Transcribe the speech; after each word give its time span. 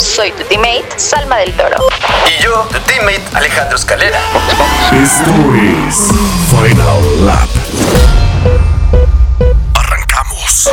Soy 0.00 0.32
tu 0.32 0.42
teammate, 0.44 0.98
Salma 0.98 1.38
del 1.38 1.52
Toro. 1.56 1.76
Y 2.26 2.42
yo, 2.42 2.66
tu 2.72 2.78
teammate, 2.80 3.22
Alejandro 3.34 3.76
Escalera. 3.76 4.18
Esto 4.92 5.30
es 5.54 6.08
Final 6.50 7.26
Lap. 7.26 7.48
Arrancamos. 9.76 10.70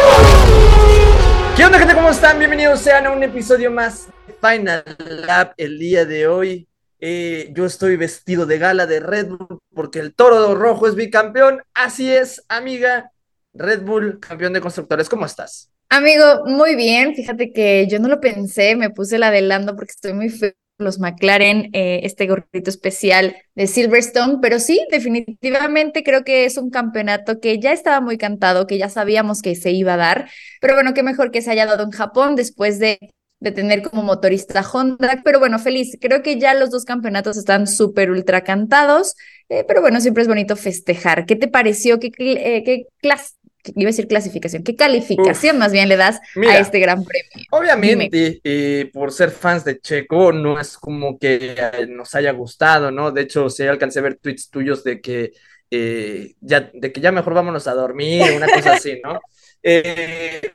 ¿Qué 1.55 1.66
onda, 1.66 1.77
gente? 1.77 1.94
¿Cómo 1.94 2.09
están? 2.09 2.39
Bienvenidos 2.39 2.80
sean 2.80 3.05
a 3.05 3.12
un 3.12 3.22
episodio 3.22 3.70
más 3.70 4.08
de 4.25 4.34
Final 4.41 4.84
Lap 5.27 5.53
el 5.58 5.77
día 5.77 6.05
de 6.05 6.27
hoy. 6.27 6.67
Eh, 7.00 7.52
yo 7.53 7.66
estoy 7.66 7.98
vestido 7.98 8.45
de 8.45 8.58
gala 8.58 8.88
de 8.88 9.00
Red 9.00 9.27
Bull 9.27 9.59
porque 9.73 10.00
el 10.00 10.13
toro 10.16 10.55
rojo 10.55 10.88
es 10.88 10.95
bicampeón. 10.95 11.63
Así 11.73 12.11
es, 12.11 12.44
amiga. 12.48 13.11
Red 13.53 13.81
Bull, 13.81 14.20
campeón 14.20 14.53
de 14.53 14.61
constructores. 14.61 15.08
¿Cómo 15.09 15.25
estás? 15.25 15.72
Amigo, 15.94 16.44
muy 16.45 16.76
bien. 16.76 17.16
Fíjate 17.16 17.52
que 17.52 17.86
yo 17.90 18.00
no 18.00 18.08
lo 18.08 18.22
pensé, 18.22 18.76
me 18.77 18.90
puse 18.91 19.18
el 19.18 19.23
adelanto 19.23 19.76
porque 19.76 19.91
estoy 19.91 20.14
muy 20.14 20.30
feo 20.30 20.54
los 20.77 20.98
McLaren, 21.00 21.70
eh, 21.73 22.00
este 22.05 22.26
gorrito 22.26 22.72
especial 22.72 23.36
de 23.54 23.67
Silverstone, 23.67 24.40
pero 24.41 24.59
sí, 24.59 24.84
definitivamente 24.90 26.02
creo 26.04 26.23
que 26.23 26.45
es 26.45 26.58
un 26.58 26.72
campeonato 26.72 27.39
que 27.39 27.59
ya 27.59 27.72
estaba 27.72 28.02
muy 28.02 28.17
cantado, 28.17 28.66
que 28.66 28.80
ya 28.80 28.89
sabíamos 28.89 29.44
que 29.44 29.53
se 29.56 29.70
iba 29.72 29.94
a 29.94 29.98
dar, 29.98 30.30
pero 30.59 30.73
bueno, 30.73 30.95
qué 30.95 31.03
mejor 31.03 31.30
que 31.30 31.44
se 31.44 31.52
haya 31.52 31.67
dado 31.67 31.83
en 31.83 31.92
Japón 31.92 32.36
después 32.36 32.80
de, 32.80 32.98
de 33.39 33.52
tener 33.52 33.83
como 33.83 34.02
motorista 34.02 34.61
Honda, 34.73 35.22
pero 35.23 35.38
bueno, 35.39 35.59
feliz, 35.59 35.98
creo 36.02 36.23
que 36.23 36.39
ya 36.39 36.55
los 36.55 36.72
dos 36.72 36.83
campeonatos 36.86 37.38
están 37.38 37.67
súper 37.67 38.09
ultra 38.09 38.44
cantados, 38.44 39.16
eh, 39.50 39.64
pero 39.67 39.81
bueno, 39.81 40.02
siempre 40.02 40.23
es 40.23 40.28
bonito 40.30 40.55
festejar. 40.55 41.28
¿Qué 41.28 41.36
te 41.36 41.48
pareció? 41.48 42.00
¿Qué, 42.00 42.09
eh, 42.17 42.64
qué 42.66 42.86
clase? 43.03 43.36
Iba 43.76 43.88
a 43.88 43.92
decir 43.92 44.08
clasificación, 44.08 44.64
¿qué 44.64 44.76
calificación 44.76 45.58
más 45.58 45.72
bien 45.72 45.90
le 45.90 45.98
das 45.98 46.20
a 46.36 46.58
este 46.58 46.80
gran 46.80 47.04
premio? 47.04 47.48
Obviamente, 47.52 48.40
eh, 48.44 48.90
por 48.94 49.12
ser 49.12 49.31
fans 49.31 49.64
de 49.64 49.80
Checo, 49.80 50.31
no 50.31 50.59
es 50.59 50.78
como 50.78 51.17
que 51.17 51.56
nos 51.89 52.16
haya 52.16 52.32
gustado, 52.32 52.92
¿no? 52.92 53.12
De 53.12 53.22
hecho, 53.22 53.50
sí 53.50 53.64
alcancé 53.64 54.00
a 54.00 54.04
ver 54.04 54.16
tweets 54.16 54.50
tuyos 54.50 54.84
de 54.84 55.02
que, 55.02 55.34
eh, 55.70 56.34
ya, 56.42 56.72
de 56.73 56.92
que 56.92 57.02
ya 57.02 57.12
mejor 57.12 57.34
vámonos 57.34 57.67
a 57.67 57.73
dormir, 57.73 58.23
una 58.36 58.48
cosa 58.48 58.73
así, 58.73 59.00
¿no? 59.04 59.20
Eh, 59.64 60.54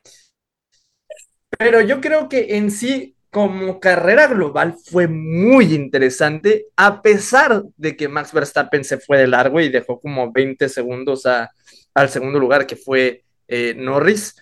pero 1.56 1.80
yo 1.80 2.00
creo 2.00 2.28
que 2.28 2.56
en 2.56 2.72
sí, 2.72 3.14
como 3.30 3.80
carrera 3.80 4.26
global, 4.26 4.74
fue 4.82 5.08
muy 5.08 5.74
interesante, 5.74 6.66
a 6.76 7.02
pesar 7.02 7.62
de 7.76 7.96
que 7.96 8.08
Max 8.08 8.32
Verstappen 8.32 8.82
se 8.82 8.98
fue 8.98 9.18
de 9.18 9.26
largo 9.26 9.60
y 9.60 9.68
dejó 9.68 10.00
como 10.00 10.32
20 10.32 10.68
segundos 10.68 11.26
a 11.26 11.52
al 11.96 12.10
segundo 12.10 12.38
lugar, 12.38 12.66
que 12.66 12.76
fue 12.76 13.24
eh, 13.48 13.74
Norris. 13.76 14.36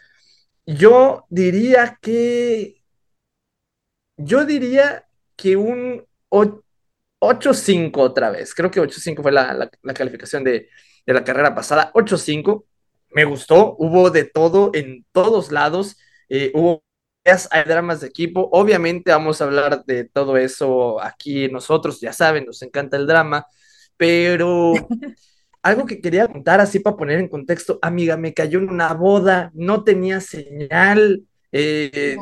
Yo 0.66 1.24
diría 1.30 1.98
que. 2.02 2.82
Yo 4.16 4.44
diría 4.44 5.06
que 5.36 5.56
un 5.56 6.04
8-5 7.20 7.96
otra 7.98 8.30
vez. 8.30 8.54
Creo 8.54 8.70
que 8.70 8.80
8-5 8.80 9.22
fue 9.22 9.32
la, 9.32 9.70
la, 9.82 9.94
calificación 9.94 10.44
de, 10.44 10.68
de, 11.06 11.14
la 11.14 11.24
carrera 11.24 11.54
pasada. 11.54 11.92
8-5. 11.94 12.64
Me 13.10 13.24
gustó. 13.24 13.76
Hubo 13.78 14.10
de 14.10 14.24
todo 14.24 14.70
en 14.74 15.06
todos 15.12 15.52
lados. 15.52 15.96
Eh, 16.28 16.50
hubo 16.54 16.82
hay 17.24 17.64
dramas 17.64 18.00
de 18.00 18.08
equipo. 18.08 18.48
Obviamente 18.52 19.10
vamos 19.12 19.40
a 19.40 19.44
hablar 19.44 19.84
de 19.84 20.04
todo 20.04 20.36
eso 20.36 21.00
aquí 21.00 21.48
nosotros, 21.48 22.00
ya 22.00 22.12
saben, 22.12 22.44
nos 22.44 22.60
encanta 22.62 22.96
el 22.96 23.06
drama, 23.06 23.46
pero 23.96 24.74
algo 25.64 25.86
que 25.86 26.00
quería 26.00 26.28
contar 26.28 26.60
así 26.60 26.78
para 26.78 26.96
poner 26.96 27.18
en 27.18 27.28
contexto, 27.28 27.78
amiga, 27.80 28.18
me 28.18 28.34
cayó 28.34 28.58
en 28.58 28.68
una 28.68 28.92
boda, 28.92 29.50
no 29.54 29.82
tenía 29.82 30.20
señal, 30.20 31.22
eh, 31.50 32.16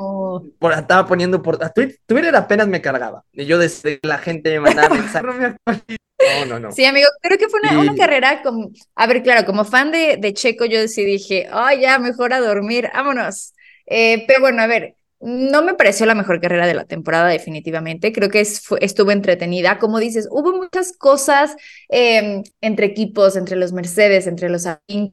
por, 0.60 0.72
estaba 0.72 1.06
poniendo 1.06 1.42
por 1.42 1.58
Twitter, 1.58 1.98
Twitter, 2.06 2.36
apenas 2.36 2.69
me 2.69 2.81
cargaba, 2.81 3.25
y 3.32 3.44
yo 3.44 3.58
desde 3.58 3.98
la 4.02 4.19
gente 4.19 4.50
me 4.50 4.60
mandaba 4.60 4.94
mensajes. 4.94 5.56
no, 5.66 6.47
no, 6.47 6.60
no. 6.60 6.70
Sí, 6.70 6.84
amigo, 6.84 7.08
creo 7.20 7.36
que 7.36 7.48
fue 7.48 7.58
una, 7.60 7.97
carrera 7.97 8.42
como, 8.42 8.70
a 8.94 9.06
ver, 9.08 9.25
claro, 9.25 9.44
como 9.44 9.64
fan 9.64 9.91
de, 9.91 10.19
de 10.19 10.32
Checo, 10.34 10.64
yo 10.64 10.78
decidí, 10.78 11.06
dije, 11.06 11.48
ay, 11.50 11.81
ya, 11.81 11.98
mejor 11.98 12.32
a 12.32 12.41
dormir, 12.41 12.91
vámonos. 12.94 13.54
Eh, 13.86 14.25
pero 14.28 14.41
bueno, 14.41 14.62
a 14.62 14.69
ver, 14.69 14.94
no 15.22 15.62
me 15.62 15.74
pareció 15.74 16.04
la 16.04 16.14
mejor 16.14 16.40
carrera 16.40 16.66
de 16.66 16.74
la 16.74 16.84
temporada, 16.84 17.28
definitivamente. 17.28 18.12
Creo 18.12 18.28
que 18.28 18.40
estuvo 18.40 19.10
entretenida. 19.12 19.78
Como 19.78 19.98
dices, 20.00 20.28
hubo 20.30 20.52
muchas 20.52 20.92
cosas 20.96 21.54
em, 21.88 22.42
entre 22.60 22.86
equipos, 22.86 23.36
entre 23.36 23.56
los 23.56 23.72
Mercedes, 23.72 24.26
entre 24.26 24.48
los 24.50 24.66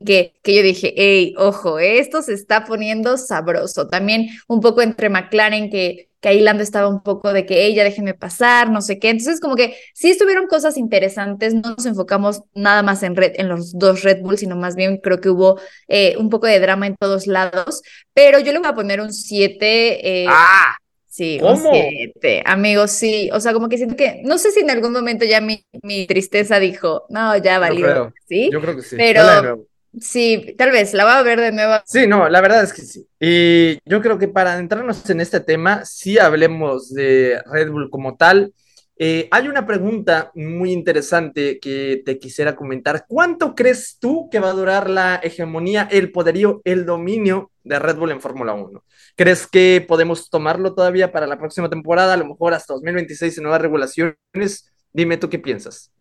que, 0.05 0.33
que 0.41 0.55
yo 0.55 0.63
dije, 0.63 0.93
hey, 0.97 1.33
ojo, 1.37 1.79
esto 1.79 2.21
se 2.23 2.33
está 2.33 2.65
poniendo 2.65 3.17
sabroso. 3.17 3.87
También 3.87 4.29
un 4.47 4.61
poco 4.61 4.81
entre 4.81 5.09
McLaren, 5.09 5.69
que 5.69 6.08
que 6.22 6.30
ahí 6.30 6.41
Lando 6.41 6.63
estaba 6.63 6.88
un 6.90 7.02
poco 7.02 7.31
de 7.34 7.46
que 7.46 7.66
ella 7.66 7.84
déjeme 7.84 8.13
pasar, 8.13 8.69
no 8.69 8.81
sé 8.81 9.00
qué. 9.00 9.09
Entonces, 9.09 9.40
como 9.40 9.56
que 9.56 9.75
sí 9.94 10.09
estuvieron 10.09 10.47
cosas 10.47 10.78
interesantes, 10.78 11.53
no 11.53 11.75
nos 11.75 11.85
enfocamos 11.85 12.41
nada 12.53 12.84
más 12.84 13.03
en, 13.03 13.16
red, 13.16 13.34
en 13.35 13.47
los 13.47 13.78
dos 13.78 14.03
Red 14.03 14.22
Bull, 14.22 14.38
sino 14.38 14.56
más 14.56 14.75
bien 14.75 14.97
creo 14.97 15.22
que 15.22 15.30
hubo 15.30 15.59
eh, 15.88 16.16
un 16.18 16.30
poco 16.30 16.47
de 16.47 16.59
drama 16.59 16.88
en 16.88 16.96
todos 16.96 17.28
lados, 17.28 17.81
pero 18.13 18.40
yo 18.40 18.52
le 18.52 18.59
voy 18.59 18.68
a 18.68 18.74
poner 18.74 19.02
un 19.02 19.13
7. 19.13 20.24
Eh, 20.24 20.25
¡Ah! 20.28 20.75
Sí, 21.07 21.40
un 21.41 21.57
7, 21.57 22.44
amigos, 22.46 22.91
sí. 22.91 23.30
O 23.34 23.40
sea, 23.40 23.51
como 23.51 23.68
que 23.68 23.78
siento 23.78 23.96
que, 23.96 24.22
no 24.24 24.38
sé 24.38 24.51
si 24.51 24.62
en 24.62 24.69
algún 24.69 24.94
momento 24.94 25.25
ya 25.25 25.41
mi, 25.41 25.66
mi 25.81 26.06
tristeza 26.06 26.59
dijo, 26.59 27.06
no, 27.09 27.36
ya 27.38 27.59
valió. 27.59 28.13
¿sí? 28.28 28.50
Yo 28.51 28.62
creo 28.62 28.75
que 28.75 28.84
sí. 28.84 28.96
Pero 28.96 29.68
Sí, 30.00 30.55
tal 30.57 30.72
vez, 30.72 30.94
la 30.94 31.03
voy 31.03 31.13
a 31.13 31.23
ver 31.23 31.39
de 31.39 31.51
nuevo. 31.51 31.75
Sí, 31.85 32.05
no, 32.05 32.29
la 32.29 32.41
verdad 32.41 32.63
es 32.63 32.73
que 32.73 32.81
sí. 32.83 33.07
Y 33.19 33.79
yo 33.89 34.01
creo 34.01 34.19
que 34.19 34.27
para 34.27 34.57
entrarnos 34.57 35.09
en 35.09 35.22
este 35.22 35.39
tema, 35.39 35.83
sí 35.85 36.19
hablemos 36.19 36.94
de 36.94 37.41
Red 37.51 37.72
Bull 37.72 37.89
como 37.89 38.16
tal. 38.16 38.53
Eh, 39.01 39.29
hay 39.31 39.47
una 39.47 39.66
pregunta 39.66 40.29
muy 40.35 40.73
interesante 40.73 41.57
que 41.59 42.01
te 42.05 42.19
quisiera 42.19 42.55
comentar. 42.55 43.05
¿Cuánto 43.07 43.55
crees 43.55 43.97
tú 43.97 44.27
que 44.29 44.39
va 44.39 44.50
a 44.50 44.53
durar 44.53 44.89
la 44.89 45.16
hegemonía, 45.23 45.88
el 45.89 46.11
poderío, 46.11 46.61
el 46.66 46.85
dominio 46.85 47.50
de 47.63 47.79
Red 47.79 47.95
Bull 47.95 48.11
en 48.11 48.21
Fórmula 48.21 48.53
1? 48.53 48.83
¿Crees 49.16 49.47
que 49.47 49.83
podemos 49.88 50.29
tomarlo 50.29 50.75
todavía 50.75 51.11
para 51.13 51.27
la 51.27 51.38
próxima 51.38 51.69
temporada, 51.69 52.13
a 52.13 52.17
lo 52.17 52.25
mejor 52.27 52.53
hasta 52.53 52.73
2026 52.73 53.38
en 53.38 53.44
nuevas 53.44 53.61
regulaciones? 53.61 54.71
Dime 54.91 55.17
tú 55.17 55.29
qué 55.29 55.39
piensas. 55.39 55.91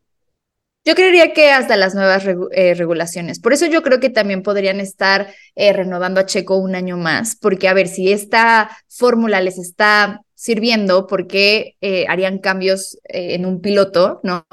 Yo 0.88 0.94
creería 0.94 1.34
que 1.34 1.50
hasta 1.50 1.76
las 1.76 1.94
nuevas 1.94 2.24
eh, 2.50 2.72
regulaciones. 2.72 3.40
Por 3.40 3.52
eso 3.52 3.66
yo 3.66 3.82
creo 3.82 4.00
que 4.00 4.08
también 4.08 4.42
podrían 4.42 4.80
estar 4.80 5.34
eh, 5.54 5.74
renovando 5.74 6.18
a 6.18 6.24
Checo 6.24 6.56
un 6.56 6.74
año 6.74 6.96
más, 6.96 7.36
porque 7.36 7.68
a 7.68 7.74
ver 7.74 7.88
si 7.88 8.10
esta 8.10 8.70
fórmula 8.88 9.42
les 9.42 9.58
está 9.58 10.22
sirviendo, 10.34 11.06
porque 11.06 11.76
eh, 11.82 12.06
harían 12.08 12.38
cambios 12.38 12.98
en 13.04 13.44
un 13.44 13.60
piloto, 13.60 14.20
¿no? 14.22 14.46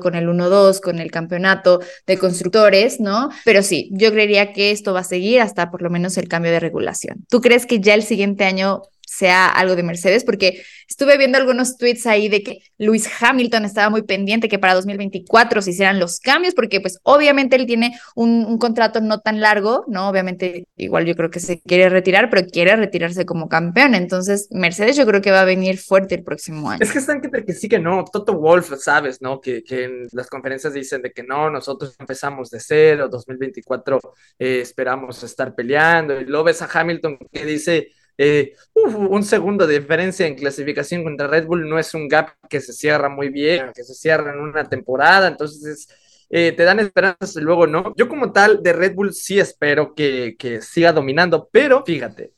con 0.00 0.16
el 0.16 0.28
1-2, 0.28 0.80
con 0.80 0.98
el 0.98 1.12
campeonato 1.12 1.80
de 2.04 2.18
constructores, 2.18 3.00
¿no? 3.00 3.30
Pero 3.44 3.62
sí, 3.62 3.88
yo 3.92 4.10
creería 4.10 4.52
que 4.52 4.70
esto 4.72 4.92
va 4.92 5.00
a 5.00 5.04
seguir 5.04 5.40
hasta 5.40 5.70
por 5.70 5.82
lo 5.82 5.88
menos 5.88 6.18
el 6.18 6.28
cambio 6.28 6.50
de 6.50 6.60
regulación. 6.60 7.24
¿Tú 7.30 7.40
crees 7.40 7.64
que 7.64 7.80
ya 7.80 7.94
el 7.94 8.02
siguiente 8.02 8.44
año 8.44 8.82
sea 9.16 9.48
algo 9.48 9.76
de 9.76 9.82
Mercedes, 9.82 10.24
porque 10.24 10.62
estuve 10.88 11.16
viendo 11.18 11.38
algunos 11.38 11.76
tweets 11.76 12.06
ahí 12.06 12.28
de 12.28 12.42
que 12.42 12.58
Luis 12.78 13.08
Hamilton 13.20 13.64
estaba 13.64 13.90
muy 13.90 14.02
pendiente 14.02 14.48
que 14.48 14.58
para 14.58 14.74
2024 14.74 15.62
se 15.62 15.70
hicieran 15.70 15.98
los 15.98 16.20
cambios, 16.20 16.54
porque 16.54 16.80
pues 16.80 16.98
obviamente 17.02 17.56
él 17.56 17.66
tiene 17.66 17.98
un, 18.14 18.58
contrato 18.58 19.00
no 19.00 19.20
tan 19.20 19.40
largo, 19.40 19.84
¿no? 19.88 20.08
Obviamente 20.08 20.66
igual 20.76 21.04
yo 21.04 21.14
creo 21.14 21.30
que 21.30 21.40
se 21.40 21.60
quiere 21.60 21.88
retirar, 21.88 22.30
pero 22.30 22.46
quiere 22.46 22.74
retirarse 22.76 23.26
como 23.26 23.48
campeón, 23.48 23.94
entonces 23.94 24.48
Mercedes 24.50 24.96
yo 24.96 25.06
creo 25.06 25.20
que 25.20 25.30
va 25.30 25.42
a 25.42 25.44
venir 25.44 25.78
fuerte 25.78 26.14
el 26.14 26.22
próximo 26.22 26.70
año. 26.70 26.80
Es 26.82 26.92
que 26.92 26.98
están 26.98 27.20
que, 27.20 27.30
que 27.44 27.52
sí 27.52 27.68
que 27.68 27.78
no, 27.78 28.04
Toto 28.04 28.34
Wolf, 28.34 28.72
sabes, 28.78 29.20
¿no? 29.20 29.40
Que, 29.40 29.62
que 29.62 29.84
en 29.84 30.08
las 30.12 30.28
conferencias 30.28 30.72
dicen 30.72 31.02
de 31.02 31.12
que 31.12 31.22
no, 31.22 31.50
nosotros 31.50 31.94
empezamos 31.98 32.50
de 32.50 32.60
cero, 32.60 33.08
2024 33.08 34.00
eh, 34.38 34.60
esperamos 34.60 35.22
estar 35.22 35.54
peleando, 35.54 36.20
y 36.20 36.24
luego 36.24 36.44
ves 36.44 36.62
a 36.62 36.68
Hamilton 36.72 37.18
que 37.32 37.44
dice 37.44 37.88
eh, 38.18 38.54
un 38.74 39.22
segundo 39.22 39.66
de 39.66 39.80
diferencia 39.80 40.26
en 40.26 40.34
clasificación 40.34 41.04
contra 41.04 41.26
Red 41.26 41.46
Bull 41.46 41.68
no 41.68 41.78
es 41.78 41.92
un 41.94 42.08
gap 42.08 42.30
que 42.48 42.60
se 42.60 42.72
cierra 42.72 43.08
muy 43.08 43.28
bien, 43.28 43.72
que 43.74 43.84
se 43.84 43.94
cierra 43.94 44.32
en 44.32 44.40
una 44.40 44.68
temporada, 44.68 45.28
entonces 45.28 45.88
eh, 46.30 46.52
te 46.52 46.64
dan 46.64 46.80
esperanzas 46.80 47.36
y 47.36 47.40
luego 47.40 47.66
no. 47.66 47.94
Yo 47.96 48.08
como 48.08 48.32
tal 48.32 48.62
de 48.62 48.72
Red 48.72 48.94
Bull 48.94 49.12
sí 49.12 49.38
espero 49.38 49.94
que, 49.94 50.36
que 50.38 50.62
siga 50.62 50.92
dominando, 50.92 51.48
pero 51.52 51.84
fíjate, 51.84 52.32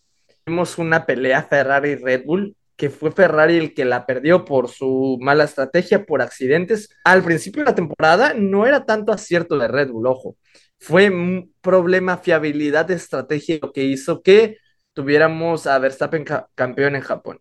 tenemos 0.44 0.78
una 0.78 1.06
pelea 1.06 1.42
Ferrari-Red 1.42 2.24
Bull 2.24 2.56
que 2.78 2.90
fue 2.90 3.10
Ferrari 3.10 3.56
el 3.56 3.74
que 3.74 3.84
la 3.84 4.06
perdió 4.06 4.44
por 4.44 4.68
su 4.68 5.18
mala 5.20 5.42
estrategia, 5.42 6.06
por 6.06 6.22
accidentes. 6.22 6.88
Al 7.02 7.24
principio 7.24 7.64
de 7.64 7.70
la 7.70 7.74
temporada 7.74 8.34
no 8.34 8.66
era 8.66 8.84
tanto 8.84 9.12
acierto 9.12 9.58
de 9.58 9.66
Red 9.66 9.90
Bull, 9.90 10.06
ojo. 10.06 10.36
Fue 10.78 11.10
un 11.10 11.52
problema 11.60 12.18
fiabilidad 12.18 12.86
de 12.86 12.94
estrategia 12.94 13.58
lo 13.60 13.72
que 13.72 13.82
hizo 13.82 14.22
que 14.22 14.58
tuviéramos 14.98 15.68
a 15.68 15.78
Verstappen 15.78 16.24
campeón 16.56 16.96
en 16.96 17.02
Japón. 17.02 17.40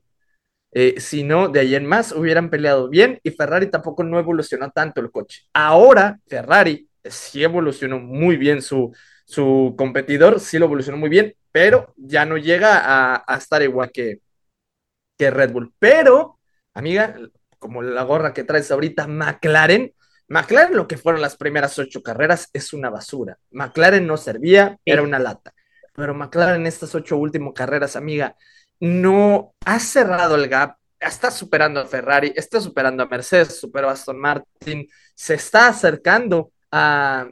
Eh, 0.71 0.99
si 0.99 1.23
no, 1.23 1.47
de 1.47 1.61
ahí 1.61 1.73
en 1.73 1.87
más 1.87 2.11
hubieran 2.11 2.51
peleado 2.51 2.87
bien 2.87 3.19
y 3.23 3.31
Ferrari 3.31 3.71
tampoco 3.71 4.03
no 4.03 4.19
evolucionó 4.19 4.69
tanto 4.69 5.01
el 5.01 5.09
coche. 5.09 5.45
Ahora 5.53 6.19
Ferrari 6.27 6.87
sí 7.03 7.43
evolucionó 7.43 7.97
muy 7.97 8.37
bien 8.37 8.61
su, 8.61 8.95
su 9.25 9.73
competidor, 9.75 10.39
sí 10.39 10.59
lo 10.59 10.65
evolucionó 10.65 10.99
muy 10.99 11.09
bien, 11.09 11.33
pero 11.51 11.95
ya 11.97 12.27
no 12.27 12.37
llega 12.37 12.77
a, 12.77 13.23
a 13.25 13.37
estar 13.37 13.63
igual 13.63 13.91
que, 13.91 14.19
que 15.17 15.31
Red 15.31 15.51
Bull. 15.51 15.73
Pero, 15.79 16.37
amiga, 16.75 17.15
como 17.57 17.81
la 17.81 18.03
gorra 18.03 18.35
que 18.35 18.43
traes 18.43 18.69
ahorita, 18.69 19.07
McLaren, 19.07 19.95
McLaren 20.27 20.75
lo 20.75 20.87
que 20.87 20.97
fueron 20.97 21.21
las 21.21 21.37
primeras 21.37 21.79
ocho 21.79 22.03
carreras 22.03 22.51
es 22.53 22.71
una 22.71 22.91
basura. 22.91 23.39
McLaren 23.49 24.05
no 24.05 24.15
servía, 24.15 24.77
era 24.85 25.01
una 25.01 25.17
lata. 25.17 25.55
Pero 25.97 26.13
McLaren 26.13 26.61
en 26.61 26.67
estas 26.67 26.93
ocho 26.93 27.17
últimas 27.17 27.53
carreras, 27.55 27.95
amiga, 27.95 28.35
no 28.79 29.55
ha 29.65 29.79
cerrado 29.79 30.35
el 30.35 30.47
gap, 30.47 30.77
está 30.99 31.31
superando 31.31 31.79
a 31.79 31.87
Ferrari, 31.87 32.31
está 32.35 32.61
superando 32.61 33.01
a 33.01 33.07
Mercedes, 33.07 33.59
superó 33.59 33.89
a 33.89 33.93
Aston 33.93 34.19
Martin, 34.19 34.87
se 35.15 35.33
está 35.33 35.69
acercando 35.69 36.51
a, 36.71 37.27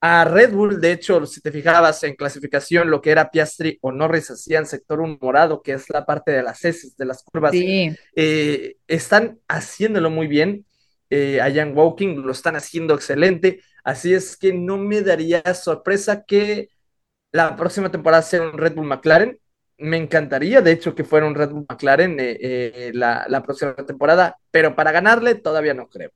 a 0.00 0.24
Red 0.24 0.52
Bull, 0.52 0.80
de 0.80 0.90
hecho, 0.90 1.24
si 1.24 1.40
te 1.40 1.52
fijabas 1.52 2.02
en 2.02 2.16
clasificación, 2.16 2.90
lo 2.90 3.00
que 3.00 3.12
era 3.12 3.30
Piastri 3.30 3.78
o 3.80 3.92
Norris 3.92 4.28
hacían 4.28 4.66
sector 4.66 5.00
un 5.00 5.16
morado, 5.20 5.62
que 5.62 5.74
es 5.74 5.88
la 5.90 6.04
parte 6.04 6.32
de 6.32 6.42
las 6.42 6.64
heces, 6.64 6.96
de 6.96 7.04
las 7.04 7.22
curvas, 7.22 7.52
eh, 7.54 8.74
están 8.88 9.38
haciéndolo 9.46 10.10
muy 10.10 10.26
bien. 10.26 10.66
Eh, 11.10 11.40
a 11.40 11.52
Jan 11.52 11.76
Walking 11.76 12.22
lo 12.24 12.32
están 12.32 12.56
haciendo 12.56 12.94
excelente, 12.94 13.60
así 13.84 14.12
es 14.14 14.36
que 14.36 14.52
no 14.52 14.78
me 14.78 15.00
daría 15.00 15.42
sorpresa 15.54 16.24
que 16.24 16.70
la 17.34 17.56
próxima 17.56 17.90
temporada 17.90 18.22
sea 18.22 18.42
un 18.42 18.58
Red 18.58 18.74
Bull 18.76 18.86
McLaren. 18.86 19.38
Me 19.78 19.96
encantaría, 19.96 20.62
de 20.62 20.70
hecho, 20.72 20.94
que 20.94 21.04
fuera 21.04 21.26
un 21.26 21.34
Red 21.34 21.50
Bull 21.50 21.66
McLaren 21.68 22.16
eh, 22.20 22.92
la, 22.94 23.26
la 23.28 23.42
próxima 23.42 23.74
temporada, 23.74 24.38
pero 24.52 24.76
para 24.76 24.92
ganarle 24.92 25.34
todavía 25.34 25.74
no 25.74 25.88
creo. 25.88 26.12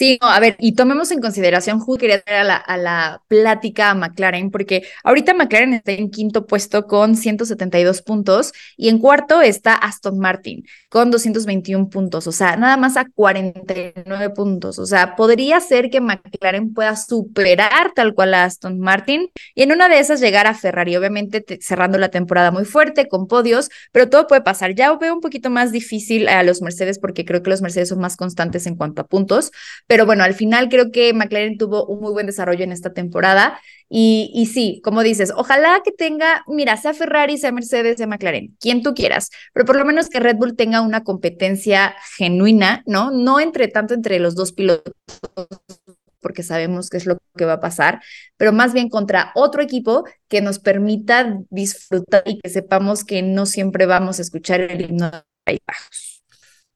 Sí, 0.00 0.16
a 0.22 0.40
ver, 0.40 0.56
y 0.58 0.76
tomemos 0.76 1.10
en 1.10 1.20
consideración, 1.20 1.78
Ju 1.78 1.98
quería 1.98 2.22
traer 2.22 2.40
a 2.40 2.44
la, 2.44 2.56
a 2.56 2.78
la 2.78 3.22
plática 3.28 3.90
a 3.90 3.94
McLaren, 3.94 4.50
porque 4.50 4.82
ahorita 5.04 5.34
McLaren 5.34 5.74
está 5.74 5.92
en 5.92 6.08
quinto 6.10 6.46
puesto 6.46 6.86
con 6.86 7.16
172 7.16 8.00
puntos 8.00 8.54
y 8.78 8.88
en 8.88 8.98
cuarto 8.98 9.42
está 9.42 9.74
Aston 9.74 10.18
Martin 10.18 10.64
con 10.88 11.10
221 11.10 11.90
puntos, 11.90 12.26
o 12.26 12.32
sea, 12.32 12.56
nada 12.56 12.78
más 12.78 12.96
a 12.96 13.04
49 13.14 14.30
puntos, 14.30 14.78
o 14.78 14.86
sea, 14.86 15.16
podría 15.16 15.60
ser 15.60 15.90
que 15.90 16.00
McLaren 16.00 16.72
pueda 16.72 16.96
superar 16.96 17.92
tal 17.94 18.14
cual 18.14 18.32
a 18.32 18.44
Aston 18.44 18.80
Martin 18.80 19.28
y 19.54 19.64
en 19.64 19.72
una 19.72 19.90
de 19.90 19.98
esas 19.98 20.20
llegar 20.22 20.46
a 20.46 20.54
Ferrari, 20.54 20.96
obviamente 20.96 21.44
cerrando 21.60 21.98
la 21.98 22.08
temporada 22.08 22.50
muy 22.50 22.64
fuerte 22.64 23.06
con 23.06 23.26
podios, 23.28 23.68
pero 23.92 24.08
todo 24.08 24.26
puede 24.26 24.40
pasar. 24.40 24.74
Ya 24.74 24.96
veo 24.96 25.12
un 25.12 25.20
poquito 25.20 25.50
más 25.50 25.72
difícil 25.72 26.26
a 26.28 26.42
los 26.42 26.62
Mercedes 26.62 26.98
porque 26.98 27.26
creo 27.26 27.42
que 27.42 27.50
los 27.50 27.60
Mercedes 27.60 27.90
son 27.90 28.00
más 28.00 28.16
constantes 28.16 28.66
en 28.66 28.76
cuanto 28.76 29.02
a 29.02 29.06
puntos 29.06 29.52
pero 29.90 30.06
bueno, 30.06 30.22
al 30.22 30.34
final 30.34 30.68
creo 30.68 30.92
que 30.92 31.12
McLaren 31.12 31.58
tuvo 31.58 31.84
un 31.84 31.98
muy 31.98 32.12
buen 32.12 32.26
desarrollo 32.26 32.62
en 32.62 32.70
esta 32.70 32.92
temporada. 32.92 33.60
Y, 33.88 34.30
y 34.32 34.46
sí, 34.46 34.80
como 34.84 35.02
dices, 35.02 35.32
ojalá 35.34 35.80
que 35.84 35.90
tenga, 35.90 36.44
mira, 36.46 36.76
sea 36.76 36.94
Ferrari, 36.94 37.36
sea 37.38 37.50
Mercedes, 37.50 37.96
sea 37.96 38.06
McLaren, 38.06 38.56
quien 38.60 38.84
tú 38.84 38.94
quieras, 38.94 39.30
pero 39.52 39.66
por 39.66 39.74
lo 39.74 39.84
menos 39.84 40.08
que 40.08 40.20
Red 40.20 40.36
Bull 40.36 40.54
tenga 40.54 40.80
una 40.80 41.02
competencia 41.02 41.96
genuina, 42.16 42.84
¿no? 42.86 43.10
No 43.10 43.40
entre 43.40 43.66
tanto 43.66 43.94
entre 43.94 44.20
los 44.20 44.36
dos 44.36 44.52
pilotos 44.52 44.94
porque 46.20 46.44
sabemos 46.44 46.88
qué 46.88 46.98
es 46.98 47.06
lo 47.06 47.18
que 47.36 47.44
va 47.44 47.54
a 47.54 47.60
pasar, 47.60 48.00
pero 48.36 48.52
más 48.52 48.72
bien 48.72 48.90
contra 48.90 49.32
otro 49.34 49.60
equipo 49.60 50.04
que 50.28 50.40
nos 50.40 50.60
permita 50.60 51.36
disfrutar 51.50 52.22
y 52.26 52.38
que 52.38 52.48
sepamos 52.48 53.02
que 53.02 53.22
no 53.22 53.44
siempre 53.44 53.86
vamos 53.86 54.20
a 54.20 54.22
escuchar 54.22 54.60
el 54.60 54.82
himno 54.82 55.10
de 55.46 55.60
Bajos. 55.66 56.22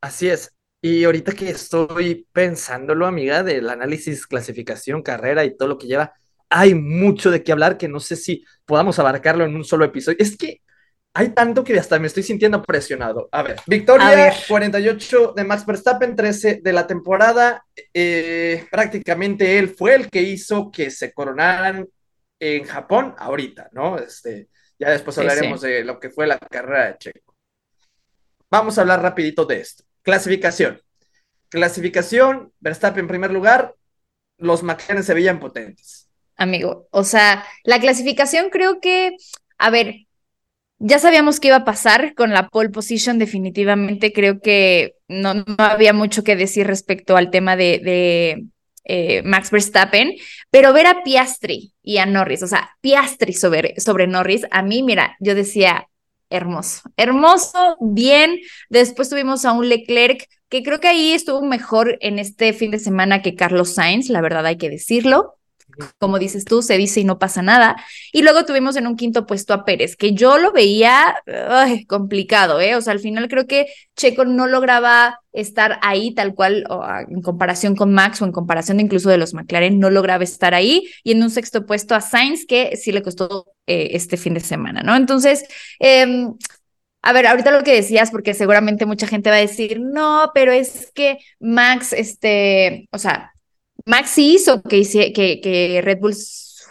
Así 0.00 0.28
es, 0.28 0.53
y 0.86 1.02
ahorita 1.02 1.32
que 1.32 1.48
estoy 1.48 2.28
pensándolo, 2.30 3.06
amiga, 3.06 3.42
del 3.42 3.70
análisis, 3.70 4.26
clasificación, 4.26 5.00
carrera 5.02 5.42
y 5.42 5.56
todo 5.56 5.66
lo 5.66 5.78
que 5.78 5.86
lleva, 5.86 6.12
hay 6.50 6.74
mucho 6.74 7.30
de 7.30 7.42
qué 7.42 7.52
hablar 7.52 7.78
que 7.78 7.88
no 7.88 8.00
sé 8.00 8.16
si 8.16 8.44
podamos 8.66 8.98
abarcarlo 8.98 9.46
en 9.46 9.56
un 9.56 9.64
solo 9.64 9.86
episodio. 9.86 10.18
Es 10.20 10.36
que 10.36 10.60
hay 11.14 11.30
tanto 11.30 11.64
que 11.64 11.78
hasta 11.78 11.98
me 11.98 12.06
estoy 12.06 12.22
sintiendo 12.22 12.60
presionado. 12.60 13.30
A 13.32 13.42
ver, 13.42 13.62
victoria 13.66 14.30
48 14.46 15.32
de 15.34 15.44
Max 15.44 15.64
Verstappen, 15.64 16.14
13 16.14 16.60
de 16.62 16.72
la 16.74 16.86
temporada. 16.86 17.64
Eh, 17.94 18.66
prácticamente 18.70 19.58
él 19.58 19.70
fue 19.70 19.94
el 19.94 20.10
que 20.10 20.20
hizo 20.20 20.70
que 20.70 20.90
se 20.90 21.14
coronaran 21.14 21.88
en 22.38 22.64
Japón 22.64 23.14
ahorita, 23.16 23.70
¿no? 23.72 23.96
Este, 23.96 24.50
ya 24.78 24.90
después 24.90 25.16
hablaremos 25.16 25.62
de 25.62 25.82
lo 25.82 25.98
que 25.98 26.10
fue 26.10 26.26
la 26.26 26.38
carrera 26.38 26.88
de 26.88 26.98
Checo. 26.98 27.34
Vamos 28.50 28.76
a 28.76 28.82
hablar 28.82 29.00
rapidito 29.00 29.46
de 29.46 29.60
esto. 29.60 29.82
Clasificación. 30.04 30.80
Clasificación, 31.48 32.52
Verstappen 32.60 33.00
en 33.00 33.08
primer 33.08 33.32
lugar, 33.32 33.74
los 34.38 34.62
McLaren 34.62 35.02
se 35.02 35.14
veían 35.14 35.40
potentes. 35.40 36.08
Amigo, 36.36 36.88
o 36.90 37.04
sea, 37.04 37.44
la 37.64 37.80
clasificación 37.80 38.50
creo 38.50 38.80
que, 38.80 39.16
a 39.58 39.70
ver, 39.70 40.06
ya 40.78 40.98
sabíamos 40.98 41.40
qué 41.40 41.48
iba 41.48 41.58
a 41.58 41.64
pasar 41.64 42.14
con 42.14 42.30
la 42.30 42.48
pole 42.48 42.70
position, 42.70 43.18
definitivamente 43.18 44.12
creo 44.12 44.40
que 44.40 44.94
no, 45.08 45.34
no 45.34 45.44
había 45.58 45.92
mucho 45.92 46.24
que 46.24 46.36
decir 46.36 46.66
respecto 46.66 47.16
al 47.16 47.30
tema 47.30 47.56
de, 47.56 47.80
de 47.82 48.44
eh, 48.84 49.22
Max 49.22 49.50
Verstappen, 49.50 50.12
pero 50.50 50.72
ver 50.72 50.86
a 50.86 51.02
Piastri 51.02 51.72
y 51.82 51.98
a 51.98 52.06
Norris, 52.06 52.42
o 52.42 52.48
sea, 52.48 52.70
Piastri 52.80 53.32
sobre, 53.32 53.80
sobre 53.80 54.06
Norris, 54.06 54.44
a 54.50 54.62
mí, 54.62 54.82
mira, 54.82 55.16
yo 55.20 55.34
decía, 55.34 55.88
hermoso, 56.36 56.82
hermoso, 56.96 57.76
bien. 57.80 58.38
Después 58.68 59.08
tuvimos 59.08 59.44
a 59.44 59.52
un 59.52 59.68
Leclerc 59.68 60.28
que 60.48 60.62
creo 60.62 60.80
que 60.80 60.88
ahí 60.88 61.12
estuvo 61.12 61.42
mejor 61.42 61.98
en 62.00 62.18
este 62.18 62.52
fin 62.52 62.70
de 62.70 62.78
semana 62.78 63.22
que 63.22 63.34
Carlos 63.34 63.74
Sainz, 63.74 64.08
la 64.08 64.20
verdad 64.20 64.46
hay 64.46 64.56
que 64.58 64.70
decirlo 64.70 65.36
como 65.98 66.18
dices 66.18 66.44
tú, 66.44 66.62
se 66.62 66.76
dice 66.76 67.00
y 67.00 67.04
no 67.04 67.18
pasa 67.18 67.42
nada. 67.42 67.76
Y 68.12 68.22
luego 68.22 68.44
tuvimos 68.44 68.76
en 68.76 68.86
un 68.86 68.96
quinto 68.96 69.26
puesto 69.26 69.54
a 69.54 69.64
Pérez, 69.64 69.96
que 69.96 70.14
yo 70.14 70.38
lo 70.38 70.52
veía 70.52 71.16
complicado, 71.88 72.60
¿eh? 72.60 72.76
O 72.76 72.80
sea, 72.80 72.92
al 72.92 73.00
final 73.00 73.28
creo 73.28 73.46
que 73.46 73.66
Checo 73.96 74.24
no 74.24 74.46
lograba 74.46 75.20
estar 75.32 75.78
ahí 75.82 76.14
tal 76.14 76.34
cual 76.34 76.64
en 77.08 77.22
comparación 77.22 77.74
con 77.76 77.92
Max 77.92 78.22
o 78.22 78.24
en 78.24 78.32
comparación 78.32 78.80
incluso 78.80 79.10
de 79.10 79.18
los 79.18 79.34
McLaren, 79.34 79.78
no 79.78 79.90
lograba 79.90 80.24
estar 80.24 80.54
ahí. 80.54 80.88
Y 81.02 81.12
en 81.12 81.22
un 81.22 81.30
sexto 81.30 81.66
puesto 81.66 81.94
a 81.94 82.00
Sainz, 82.00 82.46
que 82.46 82.76
sí 82.76 82.92
le 82.92 83.02
costó 83.02 83.46
eh, 83.66 83.90
este 83.92 84.16
fin 84.16 84.34
de 84.34 84.40
semana, 84.40 84.82
¿no? 84.82 84.94
Entonces, 84.96 85.44
eh, 85.80 86.26
a 87.06 87.12
ver, 87.12 87.26
ahorita 87.26 87.50
lo 87.50 87.62
que 87.62 87.74
decías, 87.74 88.10
porque 88.10 88.32
seguramente 88.32 88.86
mucha 88.86 89.06
gente 89.06 89.28
va 89.28 89.36
a 89.36 89.40
decir, 89.40 89.78
no, 89.78 90.30
pero 90.32 90.52
es 90.52 90.90
que 90.94 91.18
Max, 91.38 91.92
este, 91.92 92.88
o 92.92 92.98
sea, 92.98 93.33
Max 93.86 94.18
hizo 94.18 94.62
que, 94.62 94.82
que, 95.14 95.40
que 95.40 95.80
Red 95.82 95.98
Bull 95.98 96.14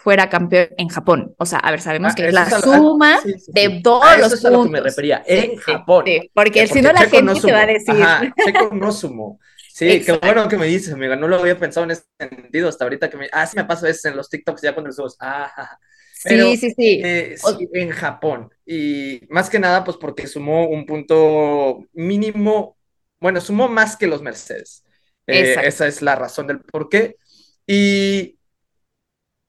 fuera 0.03 0.29
campeón 0.29 0.67
en 0.77 0.89
Japón. 0.89 1.33
O 1.37 1.45
sea, 1.45 1.59
a 1.59 1.71
ver, 1.71 1.79
sabemos 1.79 2.11
ah, 2.11 2.15
que 2.15 2.27
es 2.27 2.33
la 2.33 2.49
suma 2.61 3.21
de 3.47 3.79
todos 3.81 4.17
los 4.17 4.29
puntos. 4.29 4.39
Es 4.39 4.45
a 4.45 4.49
lo 4.49 4.63
que 4.63 4.69
me 4.69 4.81
refería, 4.81 5.23
en 5.25 5.55
Japón. 5.55 6.05
porque, 6.33 6.67
si 6.67 6.81
no 6.81 6.91
la 6.91 7.07
gente 7.07 7.39
te 7.39 7.51
va 7.51 7.61
a 7.61 7.65
decir. 7.65 8.03
Ajá, 8.03 8.33
Checo 8.43 8.75
no 8.75 8.91
sumó. 8.91 9.39
Sí, 9.73 10.01
qué 10.05 10.11
bueno 10.11 10.47
que 10.47 10.57
me 10.57 10.67
dices, 10.67 10.93
amiga. 10.93 11.15
No 11.15 11.27
lo 11.27 11.37
había 11.37 11.57
pensado 11.57 11.85
en 11.85 11.91
ese 11.91 12.03
sentido 12.19 12.67
hasta 12.67 12.83
ahorita 12.83 13.09
que 13.09 13.17
me. 13.17 13.29
Ah, 13.31 13.47
sí 13.47 13.55
me 13.55 13.65
pasa 13.65 13.89
eso 13.89 14.09
en 14.09 14.17
los 14.17 14.29
TikToks 14.29 14.61
ya 14.61 14.73
cuando 14.73 14.91
los 14.95 15.17
Ah, 15.19 15.79
sí, 16.13 16.57
sí, 16.57 16.71
sí. 16.71 17.01
Eh, 17.03 17.35
sí. 17.37 17.69
En 17.73 17.89
Japón. 17.89 18.51
Y 18.65 19.21
más 19.29 19.49
que 19.49 19.57
nada, 19.57 19.83
pues 19.83 19.97
porque 19.97 20.27
sumó 20.27 20.67
un 20.67 20.85
punto 20.85 21.87
mínimo. 21.93 22.77
Bueno, 23.19 23.39
sumó 23.39 23.69
más 23.69 23.95
que 23.95 24.05
los 24.05 24.21
Mercedes. 24.21 24.82
Eh, 25.27 25.55
esa 25.63 25.87
es 25.87 26.01
la 26.01 26.15
razón 26.15 26.47
del 26.47 26.59
por 26.59 26.89
qué. 26.89 27.17
Y 27.65 28.37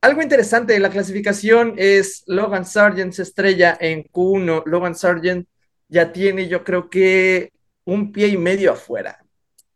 algo 0.01 0.23
interesante 0.23 0.73
de 0.73 0.81
la 0.81 0.91
clasificación 0.91 1.75
es 1.77 2.23
Logan 2.27 2.67
Sargent 2.67 3.13
se 3.13 3.23
estrella 3.23 3.77
en 3.81 4.05
Q1. 4.05 4.65
Logan 4.67 4.95
Sargent 4.95 5.49
ya 5.89 6.13
tiene, 6.13 6.49
yo 6.49 6.63
creo 6.65 6.91
que, 6.91 7.53
un 7.85 8.13
pie 8.13 8.29
y 8.29 8.37
medio 8.37 8.73
afuera, 8.73 9.25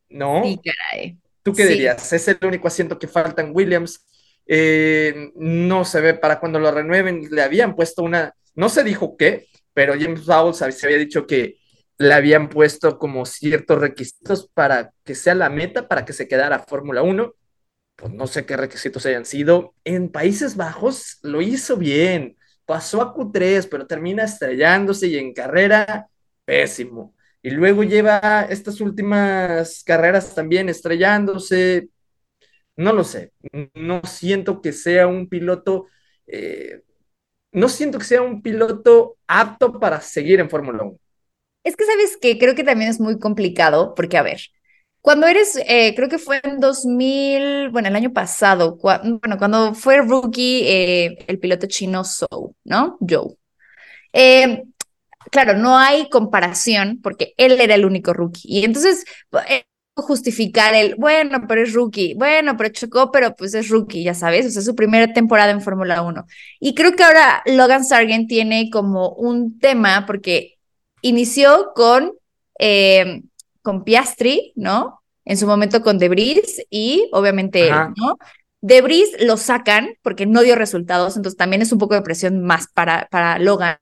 ¿no? 0.08 0.42
Sí, 0.44 0.60
caray. 0.62 1.18
¿Tú 1.42 1.52
qué 1.52 1.66
dirías? 1.66 2.12
Es 2.12 2.28
el 2.28 2.38
único 2.42 2.68
asiento 2.68 2.98
que 2.98 3.08
falta 3.08 3.42
en 3.42 3.54
Williams. 3.54 4.06
Eh, 4.46 5.30
no 5.34 5.84
se 5.84 6.00
ve 6.00 6.14
para 6.14 6.40
cuando 6.40 6.58
lo 6.58 6.70
renueven. 6.70 7.28
Le 7.30 7.42
habían 7.42 7.74
puesto 7.74 8.02
una, 8.02 8.34
no 8.54 8.68
se 8.68 8.84
dijo 8.84 9.16
qué, 9.16 9.46
pero 9.72 9.94
James 9.98 10.24
Bowles 10.24 10.56
se 10.56 10.86
había 10.86 10.98
dicho 10.98 11.26
que 11.26 11.57
le 11.98 12.14
habían 12.14 12.48
puesto 12.48 12.98
como 12.98 13.26
ciertos 13.26 13.80
requisitos 13.80 14.48
para 14.54 14.92
que 15.04 15.14
sea 15.14 15.34
la 15.34 15.50
meta, 15.50 15.88
para 15.88 16.04
que 16.04 16.12
se 16.12 16.28
quedara 16.28 16.60
Fórmula 16.60 17.02
1. 17.02 17.34
Pues 17.96 18.12
no 18.12 18.26
sé 18.26 18.46
qué 18.46 18.56
requisitos 18.56 19.06
hayan 19.06 19.24
sido. 19.26 19.74
En 19.84 20.10
Países 20.10 20.56
Bajos 20.56 21.18
lo 21.22 21.42
hizo 21.42 21.76
bien, 21.76 22.36
pasó 22.66 23.02
a 23.02 23.14
Q3, 23.14 23.68
pero 23.68 23.86
termina 23.86 24.24
estrellándose 24.24 25.08
y 25.08 25.18
en 25.18 25.34
carrera 25.34 26.08
pésimo. 26.44 27.14
Y 27.42 27.50
luego 27.50 27.82
lleva 27.84 28.46
estas 28.50 28.80
últimas 28.80 29.82
carreras 29.84 30.34
también 30.34 30.68
estrellándose. 30.68 31.88
No 32.76 32.92
lo 32.92 33.04
sé. 33.04 33.32
No 33.74 34.02
siento 34.04 34.60
que 34.62 34.72
sea 34.72 35.06
un 35.08 35.28
piloto. 35.28 35.86
eh, 36.26 36.82
no 37.52 37.68
siento 37.68 37.98
que 37.98 38.04
sea 38.04 38.22
un 38.22 38.42
piloto 38.42 39.18
apto 39.26 39.78
para 39.80 40.00
seguir 40.00 40.40
en 40.40 40.50
Fórmula 40.50 40.84
1. 40.84 40.98
Es 41.68 41.76
que 41.76 41.84
sabes 41.84 42.16
que 42.16 42.38
creo 42.38 42.54
que 42.54 42.64
también 42.64 42.90
es 42.90 42.98
muy 42.98 43.18
complicado, 43.18 43.94
porque 43.94 44.16
a 44.16 44.22
ver, 44.22 44.40
cuando 45.02 45.26
eres, 45.26 45.60
eh, 45.66 45.94
creo 45.94 46.08
que 46.08 46.16
fue 46.18 46.40
en 46.42 46.60
2000, 46.60 47.68
bueno, 47.70 47.88
el 47.88 47.96
año 47.96 48.12
pasado, 48.14 48.78
bueno, 48.78 49.36
cuando 49.38 49.74
fue 49.74 49.98
rookie 49.98 50.62
eh, 50.66 51.18
el 51.26 51.38
piloto 51.38 51.66
chino 51.66 52.04
Zhou, 52.04 52.56
¿no? 52.64 52.96
Zhou. 53.06 53.36
Eh, 54.12 54.64
claro, 55.30 55.54
no 55.54 55.78
hay 55.78 56.08
comparación 56.10 57.00
porque 57.02 57.34
él 57.36 57.60
era 57.60 57.74
el 57.74 57.84
único 57.84 58.14
rookie. 58.14 58.48
Y 58.48 58.64
entonces, 58.64 59.04
eh, 59.50 59.64
justificar 59.94 60.74
el, 60.74 60.94
bueno, 60.96 61.46
pero 61.48 61.62
es 61.62 61.74
rookie, 61.74 62.14
bueno, 62.14 62.56
pero 62.56 62.70
chocó, 62.70 63.10
pero 63.12 63.34
pues 63.36 63.54
es 63.54 63.68
rookie, 63.68 64.04
ya 64.04 64.14
sabes, 64.14 64.46
o 64.46 64.50
sea, 64.50 64.62
su 64.62 64.74
primera 64.74 65.12
temporada 65.12 65.50
en 65.52 65.60
Fórmula 65.60 66.02
1. 66.02 66.26
Y 66.60 66.74
creo 66.74 66.92
que 66.94 67.04
ahora 67.04 67.42
Logan 67.46 67.84
Sargent 67.84 68.28
tiene 68.28 68.70
como 68.70 69.10
un 69.10 69.58
tema 69.58 70.06
porque 70.06 70.57
inició 71.02 71.72
con, 71.74 72.12
eh, 72.58 73.22
con 73.62 73.84
Piastri, 73.84 74.52
¿no? 74.56 75.02
En 75.24 75.36
su 75.36 75.46
momento 75.46 75.82
con 75.82 75.98
Debris 75.98 76.64
y 76.70 77.08
obviamente 77.12 77.66
él, 77.66 77.72
Ajá. 77.72 77.92
¿no? 77.96 78.16
Debris 78.60 79.10
lo 79.20 79.36
sacan 79.36 79.90
porque 80.02 80.26
no 80.26 80.42
dio 80.42 80.56
resultados, 80.56 81.16
entonces 81.16 81.36
también 81.36 81.62
es 81.62 81.72
un 81.72 81.78
poco 81.78 81.94
de 81.94 82.02
presión 82.02 82.42
más 82.42 82.66
para, 82.72 83.08
para 83.10 83.38
Logan. 83.38 83.78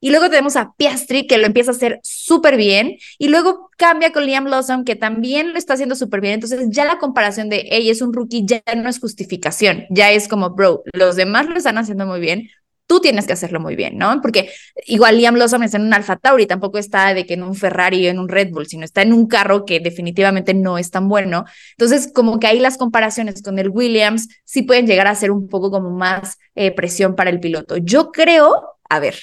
Y 0.00 0.10
luego 0.10 0.28
tenemos 0.28 0.56
a 0.56 0.74
Piastri, 0.76 1.26
que 1.26 1.38
lo 1.38 1.46
empieza 1.46 1.70
a 1.70 1.74
hacer 1.74 1.98
súper 2.02 2.58
bien. 2.58 2.98
Y 3.16 3.28
luego 3.28 3.70
cambia 3.78 4.12
con 4.12 4.26
Liam 4.26 4.44
Lawson, 4.44 4.84
que 4.84 4.96
también 4.96 5.52
lo 5.52 5.58
está 5.58 5.72
haciendo 5.72 5.94
súper 5.94 6.20
bien. 6.20 6.34
Entonces 6.34 6.68
ya 6.68 6.84
la 6.84 6.98
comparación 6.98 7.48
de, 7.48 7.66
hey, 7.70 7.88
es 7.88 8.02
un 8.02 8.12
rookie, 8.12 8.44
ya 8.44 8.62
no 8.76 8.90
es 8.90 9.00
justificación. 9.00 9.86
Ya 9.88 10.10
es 10.10 10.28
como, 10.28 10.50
bro, 10.50 10.82
los 10.92 11.16
demás 11.16 11.46
lo 11.46 11.56
están 11.56 11.78
haciendo 11.78 12.04
muy 12.04 12.20
bien. 12.20 12.50
Tú 12.86 13.00
tienes 13.00 13.26
que 13.26 13.32
hacerlo 13.32 13.60
muy 13.60 13.76
bien, 13.76 13.96
¿no? 13.96 14.20
Porque 14.20 14.50
igual 14.86 15.16
Liam 15.16 15.36
Lawson 15.36 15.62
está 15.62 15.78
en 15.78 15.84
un 15.84 15.94
Alfa 15.94 16.16
Tauri, 16.16 16.46
tampoco 16.46 16.76
está 16.78 17.14
de 17.14 17.24
que 17.24 17.34
en 17.34 17.42
un 17.42 17.54
Ferrari 17.54 18.06
o 18.06 18.10
en 18.10 18.18
un 18.18 18.28
Red 18.28 18.50
Bull, 18.50 18.66
sino 18.66 18.84
está 18.84 19.00
en 19.02 19.12
un 19.14 19.26
carro 19.26 19.64
que 19.64 19.80
definitivamente 19.80 20.52
no 20.52 20.76
es 20.76 20.90
tan 20.90 21.08
bueno. 21.08 21.44
Entonces, 21.78 22.10
como 22.12 22.38
que 22.38 22.46
ahí 22.46 22.60
las 22.60 22.76
comparaciones 22.76 23.42
con 23.42 23.58
el 23.58 23.70
Williams 23.70 24.28
sí 24.44 24.62
pueden 24.62 24.86
llegar 24.86 25.06
a 25.06 25.14
ser 25.14 25.30
un 25.30 25.48
poco 25.48 25.70
como 25.70 25.90
más 25.90 26.38
eh, 26.54 26.72
presión 26.72 27.14
para 27.14 27.30
el 27.30 27.40
piloto. 27.40 27.78
Yo 27.78 28.12
creo, 28.12 28.76
a 28.88 29.00
ver, 29.00 29.16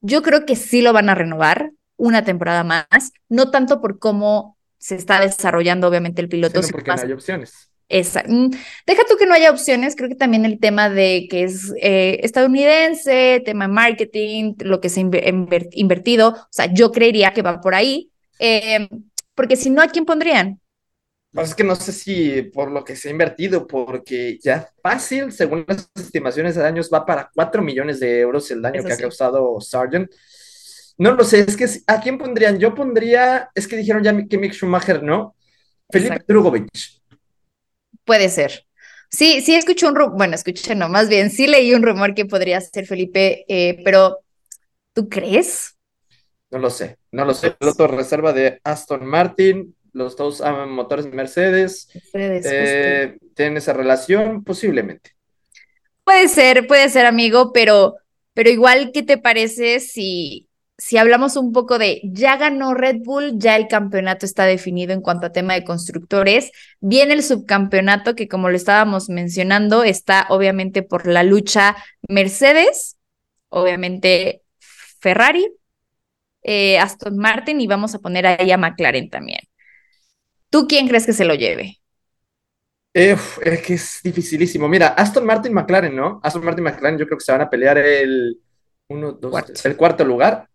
yo 0.00 0.22
creo 0.22 0.44
que 0.44 0.56
sí 0.56 0.82
lo 0.82 0.92
van 0.92 1.08
a 1.08 1.14
renovar 1.14 1.70
una 1.96 2.24
temporada 2.24 2.64
más, 2.64 3.12
no 3.28 3.50
tanto 3.50 3.80
por 3.80 3.98
cómo 3.98 4.56
se 4.78 4.96
está 4.96 5.20
desarrollando 5.20 5.86
obviamente 5.86 6.22
el 6.22 6.28
piloto, 6.28 6.62
Sino 6.62 6.72
porque 6.72 6.90
más 6.90 7.02
no 7.02 7.08
hay 7.08 7.12
opciones. 7.12 7.69
Esa. 7.90 8.22
mm, 8.26 8.50
Deja 8.86 9.02
tú 9.08 9.16
que 9.18 9.26
no 9.26 9.34
haya 9.34 9.50
opciones, 9.50 9.96
creo 9.96 10.08
que 10.08 10.14
también 10.16 10.44
el 10.44 10.60
tema 10.60 10.88
de 10.90 11.26
que 11.30 11.44
es 11.44 11.72
eh, 11.82 12.20
estadounidense, 12.22 13.42
tema 13.44 13.66
de 13.68 13.72
marketing, 13.74 14.54
lo 14.60 14.80
que 14.80 14.88
se 14.88 15.00
ha 15.00 15.04
inver- 15.04 15.24
inver- 15.26 15.68
invertido, 15.72 16.30
o 16.30 16.48
sea, 16.50 16.72
yo 16.72 16.92
creería 16.92 17.32
que 17.32 17.42
va 17.42 17.60
por 17.60 17.74
ahí, 17.74 18.10
eh, 18.38 18.88
porque 19.34 19.56
si 19.56 19.70
no, 19.70 19.82
¿a 19.82 19.88
quién 19.88 20.04
pondrían? 20.06 20.60
Pues 21.32 21.50
es 21.50 21.54
que 21.54 21.62
no 21.62 21.76
sé 21.76 21.92
si 21.92 22.42
por 22.42 22.72
lo 22.72 22.84
que 22.84 22.96
se 22.96 23.08
ha 23.08 23.12
invertido, 23.12 23.66
porque 23.66 24.38
ya 24.42 24.68
fácil, 24.82 25.30
según 25.30 25.64
las 25.68 25.88
estimaciones 25.94 26.56
de 26.56 26.62
daños, 26.62 26.90
va 26.92 27.06
para 27.06 27.30
4 27.32 27.62
millones 27.62 28.00
de 28.00 28.20
euros 28.20 28.50
el 28.50 28.60
daño 28.62 28.78
Eso 28.78 28.88
que 28.88 28.94
ha 28.94 28.96
causado 28.98 29.60
Sargent. 29.60 30.10
No 30.98 31.12
lo 31.12 31.22
sé, 31.24 31.40
es 31.40 31.56
que 31.56 31.66
¿a 31.86 32.00
quién 32.00 32.18
pondrían? 32.18 32.58
Yo 32.58 32.74
pondría, 32.74 33.50
es 33.54 33.68
que 33.68 33.76
dijeron 33.76 34.02
ya 34.02 34.12
que 34.28 34.38
Mick 34.38 34.52
Schumacher, 34.54 35.02
¿no? 35.04 35.36
Felipe. 35.90 36.24
Drugovich. 36.26 36.99
Puede 38.04 38.28
ser. 38.28 38.66
Sí, 39.10 39.40
sí 39.40 39.54
escuché 39.54 39.86
un 39.86 39.96
rumor, 39.96 40.16
bueno, 40.16 40.34
escuché 40.34 40.74
no, 40.74 40.88
más 40.88 41.08
bien 41.08 41.30
sí 41.30 41.46
leí 41.48 41.74
un 41.74 41.82
rumor 41.82 42.14
que 42.14 42.26
podría 42.26 42.60
ser 42.60 42.86
Felipe, 42.86 43.44
eh, 43.48 43.80
pero 43.84 44.20
¿tú 44.92 45.08
crees? 45.08 45.76
No 46.50 46.58
lo 46.58 46.70
sé, 46.70 46.98
no 47.10 47.24
lo 47.24 47.34
sé. 47.34 47.52
Piloto 47.52 47.86
reserva 47.86 48.32
de 48.32 48.60
Aston 48.64 49.04
Martin, 49.06 49.74
los 49.92 50.16
dos 50.16 50.40
aman 50.40 50.70
motores 50.70 51.06
Mercedes. 51.06 51.88
Justo. 51.92 52.18
Eh, 52.18 53.18
¿tienen 53.34 53.56
esa 53.56 53.72
relación? 53.72 54.44
Posiblemente. 54.44 55.12
Puede 56.04 56.28
ser, 56.28 56.66
puede 56.66 56.88
ser, 56.88 57.06
amigo, 57.06 57.52
pero, 57.52 57.96
pero 58.34 58.50
igual, 58.50 58.90
¿qué 58.92 59.02
te 59.02 59.18
parece 59.18 59.80
si, 59.80 60.48
si 60.80 60.96
hablamos 60.96 61.36
un 61.36 61.52
poco 61.52 61.78
de 61.78 62.00
ya 62.04 62.38
ganó 62.38 62.72
Red 62.72 62.96
Bull, 63.04 63.38
ya 63.38 63.56
el 63.56 63.68
campeonato 63.68 64.24
está 64.24 64.46
definido 64.46 64.94
en 64.94 65.02
cuanto 65.02 65.26
a 65.26 65.32
tema 65.32 65.52
de 65.52 65.62
constructores, 65.62 66.52
viene 66.80 67.12
el 67.12 67.22
subcampeonato 67.22 68.14
que 68.14 68.28
como 68.28 68.48
lo 68.48 68.56
estábamos 68.56 69.10
mencionando, 69.10 69.84
está 69.84 70.26
obviamente 70.30 70.82
por 70.82 71.06
la 71.06 71.22
lucha 71.22 71.76
Mercedes, 72.08 72.96
obviamente 73.50 74.42
Ferrari, 75.00 75.46
eh, 76.42 76.78
Aston 76.78 77.18
Martin 77.18 77.60
y 77.60 77.66
vamos 77.66 77.94
a 77.94 77.98
poner 77.98 78.26
ahí 78.26 78.50
a 78.50 78.56
McLaren 78.56 79.10
también. 79.10 79.40
¿Tú 80.48 80.66
quién 80.66 80.88
crees 80.88 81.04
que 81.04 81.12
se 81.12 81.26
lo 81.26 81.34
lleve? 81.34 81.80
Uf, 82.94 83.38
es 83.44 83.62
que 83.62 83.74
es 83.74 84.00
dificilísimo. 84.02 84.68
Mira, 84.68 84.88
Aston 84.88 85.24
Martin 85.24 85.52
McLaren, 85.52 85.94
¿no? 85.94 86.20
Aston 86.22 86.44
Martin 86.44 86.64
McLaren 86.64 86.98
yo 86.98 87.06
creo 87.06 87.18
que 87.18 87.24
se 87.24 87.32
van 87.32 87.42
a 87.42 87.50
pelear 87.50 87.78
el, 87.78 88.40
uno, 88.88 89.12
dos, 89.12 89.30
Cuarto. 89.30 89.52
el 89.62 89.76
cuarto 89.76 90.04
lugar. 90.04 90.49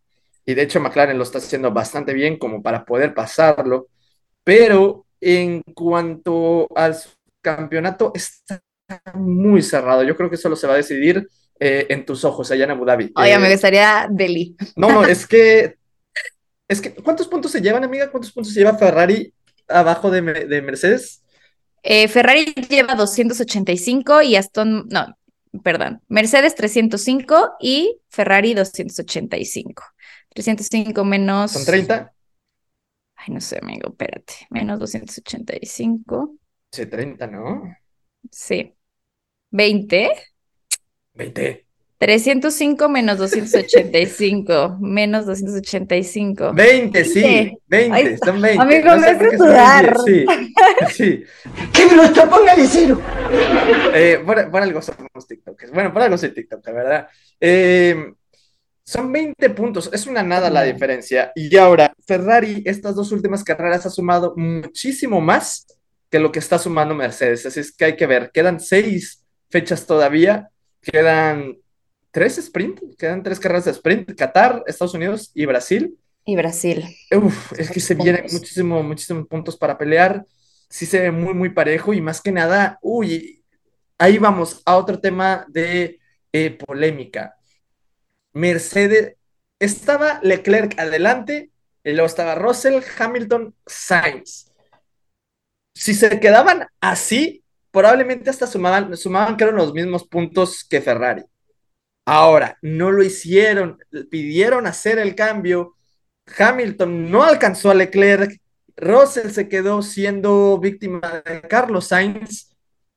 Y 0.45 0.53
de 0.53 0.61
hecho 0.63 0.79
McLaren 0.79 1.17
lo 1.17 1.23
está 1.23 1.39
haciendo 1.39 1.71
bastante 1.71 2.13
bien 2.13 2.37
como 2.37 2.61
para 2.61 2.85
poder 2.85 3.13
pasarlo. 3.13 3.87
Pero 4.43 5.05
en 5.19 5.61
cuanto 5.73 6.67
al 6.75 6.95
campeonato, 7.41 8.11
está 8.13 8.61
muy 9.15 9.61
cerrado. 9.61 10.03
Yo 10.03 10.15
creo 10.15 10.29
que 10.29 10.37
solo 10.37 10.55
se 10.55 10.67
va 10.67 10.73
a 10.73 10.77
decidir 10.77 11.27
eh, 11.59 11.87
en 11.89 12.05
tus 12.05 12.23
ojos 12.25 12.51
allá 12.51 12.65
en 12.65 12.71
Abu 12.71 12.85
Dhabi. 12.85 13.11
Oye, 13.15 13.33
Eh, 13.33 13.39
me 13.39 13.51
gustaría 13.51 14.07
Delhi. 14.11 14.55
no, 14.75 14.89
no, 14.89 15.03
es 15.03 15.25
que, 15.25 15.77
es 16.67 16.81
que, 16.81 16.93
¿cuántos 16.93 17.27
puntos 17.27 17.51
se 17.51 17.61
llevan, 17.61 17.83
amiga? 17.83 18.11
¿Cuántos 18.11 18.31
puntos 18.31 18.53
se 18.53 18.59
lleva 18.59 18.77
Ferrari 18.77 19.33
abajo 19.67 20.11
de, 20.11 20.21
de 20.21 20.61
Mercedes? 20.61 21.23
Eh, 21.81 22.07
Ferrari 22.07 22.53
lleva 22.69 22.95
285 22.95 24.21
y 24.23 24.35
Aston, 24.35 24.87
no, 24.89 25.17
perdón, 25.63 26.01
Mercedes 26.07 26.55
305 26.55 27.53
y 27.59 27.99
Ferrari 28.09 28.53
285. 28.53 29.83
305 30.36 31.06
menos. 31.06 31.51
¿Son 31.51 31.65
30? 31.65 32.13
Ay, 33.15 33.34
no 33.34 33.39
sé, 33.39 33.58
amigo, 33.62 33.89
espérate. 33.89 34.34
Menos 34.50 34.80
285. 34.80 36.36
Sí, 36.72 36.86
30, 36.86 37.27
¿no? 37.27 37.63
Sí. 38.30 38.74
20. 39.51 40.12
20. 41.13 41.65
305 41.98 42.89
menos 42.89 43.18
285. 43.18 44.77
Menos 44.82 45.25
285. 45.25 46.51
20, 46.54 47.06
sí, 47.06 47.22
Veinte. 47.22 47.58
20, 47.68 47.96
Ahí 47.96 48.06
está. 48.08 48.25
son 48.27 48.42
20. 48.42 48.62
Amigo, 48.62 48.86
No 48.89 48.98
me 48.98 49.04
sé 49.04 49.12
hace. 49.58 50.12
10, 50.12 50.27
Sí, 50.89 50.94
sí. 50.94 51.24
¡Que 51.72 51.86
me 51.86 51.96
lo 51.96 52.04
está 52.04 52.30
póngale 52.30 52.68
cero! 52.68 53.00
Eh, 53.94 54.22
por, 54.25 54.51
por 54.51 54.62
algo 54.62 54.82
somos 54.82 55.25
TikTokers. 55.25 55.72
Bueno, 55.72 55.94
por 55.94 56.01
algo 56.01 56.18
soy 56.18 56.34
TikToker, 56.34 56.74
¿verdad? 56.74 57.08
Eh, 57.39 58.13
son 58.86 59.12
20 59.12 59.50
puntos, 59.50 59.89
es 59.92 60.06
una 60.06 60.22
nada 60.22 60.50
la 60.51 60.62
diferencia. 60.62 61.32
Y 61.36 61.58
ahora, 61.58 61.92
Ferrari, 62.06 62.62
estas 62.65 62.96
dos 62.96 63.12
últimas 63.12 63.44
carreras 63.44 63.86
ha 63.88 63.89
sumado 63.89 64.36
muchísimo 64.38 65.20
más 65.20 65.65
que 66.12 66.20
lo 66.20 66.32
que 66.32 66.38
está 66.38 66.60
sumando 66.60 66.94
Mercedes. 66.94 67.48
Así 67.48 67.60
es 67.60 67.75
que 67.75 67.86
hay 67.86 67.96
que 67.96 68.06
ver, 68.06 68.30
quedan 68.32 68.60
seis 68.60 69.25
fechas 69.50 69.88
todavía, 69.88 70.50
quedan 70.82 71.58
tres 72.12 72.38
sprint, 72.38 72.80
quedan 72.98 73.24
tres 73.24 73.39
carreras 73.39 73.65
de 73.65 73.72
sprint, 73.72 74.13
Qatar, 74.15 74.63
Estados 74.68 74.94
Unidos 74.94 75.32
y 75.34 75.48
Brasil. 75.48 75.98
Y 76.24 76.36
Brasil. 76.36 76.86
Uf, 77.12 77.54
es 77.58 77.72
que 77.72 77.80
se 77.80 77.96
vienen 77.96 78.25
muchísimo, 78.32 78.84
muchísimos 78.84 79.27
puntos 79.27 79.58
para 79.58 79.80
pelear. 79.80 80.24
Sí 80.70 80.86
se 80.86 81.00
ve 81.00 81.12
muy, 81.12 81.34
muy 81.34 81.50
parejo 81.50 81.92
y 81.92 82.01
más 82.01 82.22
que 82.22 82.32
nada, 82.32 82.77
uy, 82.84 83.44
ahí 83.98 84.20
vamos 84.20 84.62
a 84.63 84.77
otro 84.77 85.00
tema 85.00 85.46
de 85.50 86.00
eh, 86.32 86.51
polémica. 86.51 87.36
Mercedes, 88.36 89.15
estaba 89.60 90.20
Leclerc 90.22 90.77
adelante 90.77 91.51
y 91.84 91.92
luego 91.92 92.06
estaba 92.06 92.36
Russell, 92.36 92.82
Hamilton, 93.00 93.56
Sainz. 93.65 94.51
Si 95.74 95.94
se 95.94 96.20
quedaban 96.20 96.68
así, 96.82 97.44
probablemente 97.72 98.30
hasta 98.30 98.46
sumaban, 98.46 98.96
sumaban 98.98 99.38
creo 99.38 99.51
los 99.51 99.74
mismos 99.74 100.06
puntos 100.06 100.65
que 100.65 100.82
Ferrari. 100.82 101.24
Ahora, 102.06 102.58
no 102.62 102.92
lo 102.92 103.04
hicieron, 103.04 103.80
pidieron 104.12 104.68
hacer 104.68 105.00
el 105.00 105.15
cambio. 105.15 105.75
Hamilton 106.38 107.10
no 107.10 107.24
alcanzó 107.24 107.72
a 107.72 107.74
Leclerc, 107.74 108.39
Russell 108.75 109.32
se 109.32 109.48
quedó 109.48 109.82
siendo 109.82 110.60
víctima 110.60 111.24
de 111.25 111.42
Carlos 111.42 111.88
Sainz 111.88 112.54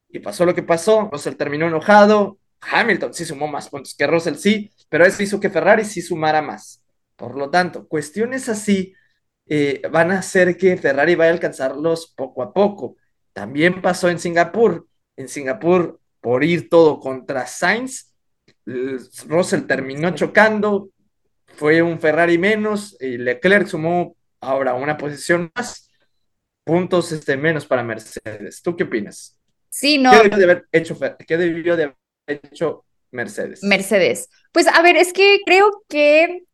y 0.08 0.18
pasó 0.18 0.44
lo 0.44 0.54
que 0.54 0.62
pasó. 0.64 1.08
Russell 1.12 1.36
terminó 1.36 1.68
enojado. 1.68 2.37
Hamilton 2.60 3.14
sí 3.14 3.24
sumó 3.24 3.46
más 3.48 3.68
puntos 3.68 3.94
que 3.94 4.06
Russell, 4.06 4.34
sí, 4.34 4.70
pero 4.88 5.04
eso 5.04 5.22
hizo 5.22 5.40
que 5.40 5.50
Ferrari 5.50 5.84
sí 5.84 6.02
sumara 6.02 6.42
más. 6.42 6.82
Por 7.16 7.36
lo 7.36 7.50
tanto, 7.50 7.86
cuestiones 7.88 8.48
así 8.48 8.94
eh, 9.46 9.82
van 9.90 10.10
a 10.10 10.18
hacer 10.18 10.56
que 10.56 10.76
Ferrari 10.76 11.14
vaya 11.14 11.30
a 11.30 11.34
alcanzarlos 11.34 12.14
poco 12.16 12.42
a 12.42 12.52
poco. 12.52 12.96
También 13.32 13.80
pasó 13.80 14.08
en 14.08 14.18
Singapur. 14.18 14.86
En 15.16 15.28
Singapur, 15.28 16.00
por 16.20 16.44
ir 16.44 16.68
todo 16.68 17.00
contra 17.00 17.46
Sainz, 17.46 18.14
Russell 19.26 19.62
terminó 19.62 20.14
chocando, 20.14 20.90
fue 21.46 21.82
un 21.82 21.98
Ferrari 21.98 22.38
menos 22.38 22.96
y 23.00 23.16
Leclerc 23.18 23.66
sumó 23.66 24.14
ahora 24.40 24.74
una 24.74 24.96
posición 24.96 25.50
más, 25.54 25.90
puntos 26.64 27.10
este, 27.12 27.36
menos 27.36 27.66
para 27.66 27.82
Mercedes. 27.82 28.62
¿Tú 28.62 28.76
qué 28.76 28.84
opinas? 28.84 29.36
Sí, 29.70 29.98
no. 29.98 30.10
¿Qué 30.10 30.18
debió 30.18 30.38
de 30.38 30.44
haber 30.44 30.68
hecho, 30.70 30.98
qué 31.26 31.36
debió 31.36 31.76
de 31.76 31.84
haber 31.84 31.96
hecho 32.28 32.84
Mercedes? 33.10 33.62
Mercedes. 33.62 34.28
Pues 34.52 34.66
a 34.68 34.82
ver, 34.82 34.96
es 34.96 35.12
que 35.12 35.38
creo 35.44 35.84
que 35.88 36.44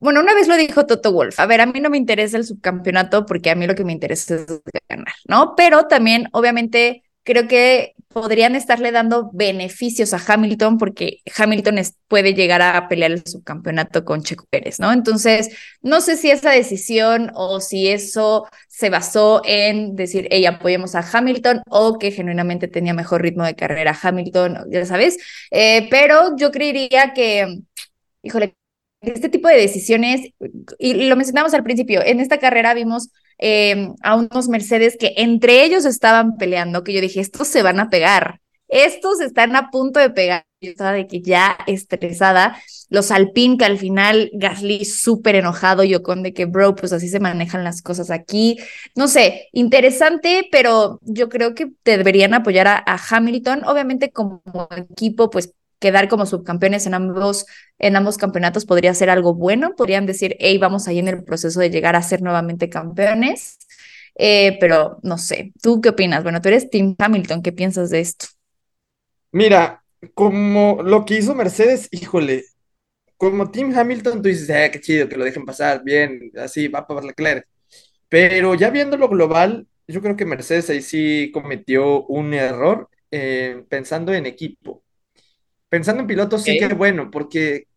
bueno, 0.00 0.20
una 0.20 0.34
vez 0.34 0.48
lo 0.48 0.56
dijo 0.56 0.86
Toto 0.86 1.12
Wolf, 1.12 1.38
a 1.38 1.44
ver, 1.46 1.60
a 1.60 1.66
mí 1.66 1.78
no 1.78 1.90
me 1.90 1.98
interesa 1.98 2.38
el 2.38 2.44
subcampeonato 2.44 3.26
porque 3.26 3.50
a 3.50 3.54
mí 3.54 3.66
lo 3.66 3.74
que 3.74 3.84
me 3.84 3.92
interesa 3.92 4.36
es 4.36 4.46
ganar, 4.88 5.12
¿no? 5.28 5.54
Pero 5.56 5.86
también, 5.88 6.28
obviamente, 6.32 7.02
creo 7.22 7.48
que 7.48 7.94
podrían 8.08 8.56
estarle 8.56 8.90
dando 8.90 9.30
beneficios 9.32 10.12
a 10.14 10.20
Hamilton 10.26 10.78
porque 10.78 11.20
Hamilton 11.36 11.76
puede 12.08 12.34
llegar 12.34 12.60
a 12.60 12.88
pelear 12.88 13.12
el 13.12 13.24
subcampeonato 13.24 14.04
con 14.04 14.22
Checo 14.22 14.46
Pérez, 14.50 14.80
¿no? 14.80 14.92
Entonces, 14.92 15.50
no 15.80 16.00
sé 16.00 16.16
si 16.16 16.30
esa 16.30 16.50
decisión 16.50 17.30
o 17.34 17.60
si 17.60 17.88
eso 17.88 18.48
se 18.68 18.90
basó 18.90 19.42
en 19.44 19.94
decir, 19.94 20.26
hey, 20.30 20.44
apoyemos 20.46 20.94
a 20.96 21.08
Hamilton 21.08 21.62
o 21.68 21.98
que 21.98 22.10
genuinamente 22.10 22.66
tenía 22.66 22.94
mejor 22.94 23.22
ritmo 23.22 23.44
de 23.44 23.54
carrera 23.54 23.96
Hamilton, 24.00 24.66
ya 24.70 24.84
sabes, 24.86 25.18
eh, 25.52 25.86
pero 25.90 26.36
yo 26.36 26.50
creería 26.50 27.12
que, 27.14 27.60
híjole, 28.22 28.56
este 29.02 29.28
tipo 29.28 29.48
de 29.48 29.56
decisiones, 29.56 30.32
y 30.78 31.08
lo 31.08 31.16
mencionamos 31.16 31.54
al 31.54 31.62
principio, 31.62 32.02
en 32.02 32.20
esta 32.20 32.38
carrera 32.38 32.74
vimos 32.74 33.10
eh, 33.40 33.88
a 34.02 34.16
unos 34.16 34.48
Mercedes 34.48 34.96
que 34.98 35.14
entre 35.16 35.64
ellos 35.64 35.84
estaban 35.84 36.36
peleando, 36.36 36.84
que 36.84 36.92
yo 36.92 37.00
dije, 37.00 37.20
estos 37.20 37.48
se 37.48 37.62
van 37.62 37.80
a 37.80 37.90
pegar, 37.90 38.40
estos 38.68 39.20
están 39.20 39.56
a 39.56 39.70
punto 39.70 39.98
de 40.00 40.10
pegar, 40.10 40.44
yo 40.60 40.70
estaba 40.70 40.92
de 40.92 41.06
que 41.06 41.22
ya 41.22 41.56
estresada, 41.66 42.56
los 42.88 43.10
Alpine 43.10 43.56
que 43.56 43.64
al 43.64 43.78
final 43.78 44.30
Gasly 44.34 44.84
súper 44.84 45.36
enojado, 45.36 45.82
yo 45.84 46.02
con 46.02 46.22
de 46.22 46.32
que, 46.34 46.44
bro, 46.44 46.74
pues 46.74 46.92
así 46.92 47.08
se 47.08 47.20
manejan 47.20 47.64
las 47.64 47.82
cosas 47.82 48.10
aquí, 48.10 48.58
no 48.94 49.08
sé, 49.08 49.48
interesante, 49.52 50.48
pero 50.52 51.00
yo 51.02 51.28
creo 51.28 51.54
que 51.54 51.72
deberían 51.84 52.34
apoyar 52.34 52.68
a, 52.68 52.82
a 52.86 52.98
Hamilton, 53.10 53.64
obviamente 53.64 54.10
como 54.12 54.42
equipo, 54.76 55.30
pues 55.30 55.54
quedar 55.80 56.08
como 56.08 56.26
subcampeones 56.26 56.86
en 56.86 56.94
ambos, 56.94 57.46
en 57.78 57.96
ambos 57.96 58.18
campeonatos 58.18 58.66
podría 58.66 58.94
ser 58.94 59.10
algo 59.10 59.34
bueno. 59.34 59.74
Podrían 59.76 60.06
decir, 60.06 60.36
hey, 60.38 60.58
vamos 60.58 60.86
ahí 60.86 61.00
en 61.00 61.08
el 61.08 61.24
proceso 61.24 61.58
de 61.58 61.70
llegar 61.70 61.96
a 61.96 62.02
ser 62.02 62.22
nuevamente 62.22 62.68
campeones. 62.68 63.58
Eh, 64.14 64.58
pero 64.60 64.98
no 65.02 65.18
sé, 65.18 65.52
¿tú 65.62 65.80
qué 65.80 65.88
opinas? 65.90 66.22
Bueno, 66.22 66.40
tú 66.40 66.48
eres 66.48 66.70
Tim 66.70 66.94
Hamilton, 66.98 67.42
¿qué 67.42 67.52
piensas 67.52 67.90
de 67.90 68.00
esto? 68.00 68.26
Mira, 69.32 69.82
como 70.14 70.82
lo 70.82 71.04
que 71.04 71.14
hizo 71.18 71.34
Mercedes, 71.34 71.88
híjole, 71.90 72.44
como 73.16 73.50
Tim 73.50 73.76
Hamilton, 73.76 74.22
tú 74.22 74.28
dices, 74.28 74.50
ah, 74.50 74.70
qué 74.70 74.80
chido, 74.80 75.08
que 75.08 75.16
lo 75.16 75.24
dejen 75.24 75.44
pasar, 75.44 75.82
bien, 75.84 76.32
así 76.36 76.68
va 76.68 76.86
para 76.86 77.02
Leclerc. 77.02 77.46
Pero 78.08 78.54
ya 78.54 78.70
viéndolo 78.70 79.08
global, 79.08 79.68
yo 79.86 80.02
creo 80.02 80.16
que 80.16 80.24
Mercedes 80.24 80.70
ahí 80.70 80.82
sí 80.82 81.30
cometió 81.32 82.04
un 82.06 82.34
error 82.34 82.88
eh, 83.10 83.64
pensando 83.68 84.12
en 84.12 84.26
equipo. 84.26 84.82
Pensando 85.70 86.02
en 86.02 86.08
pilotos, 86.08 86.42
sí 86.42 86.58
que 86.58 86.74
bueno, 86.74 87.10
porque 87.10 87.68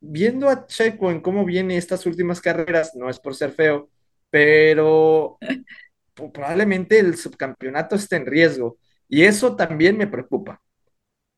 viendo 0.00 0.48
a 0.48 0.66
Checo 0.66 1.10
en 1.10 1.20
cómo 1.20 1.44
viene 1.44 1.76
estas 1.76 2.06
últimas 2.06 2.40
carreras, 2.40 2.94
no 2.94 3.10
es 3.10 3.18
por 3.18 3.34
ser 3.34 3.52
feo, 3.52 3.90
pero 4.30 5.36
probablemente 6.14 6.98
el 6.98 7.16
subcampeonato 7.16 7.96
esté 7.96 8.16
en 8.16 8.26
riesgo. 8.26 8.78
Y 9.08 9.24
eso 9.24 9.56
también 9.56 9.98
me 9.98 10.06
preocupa. 10.06 10.60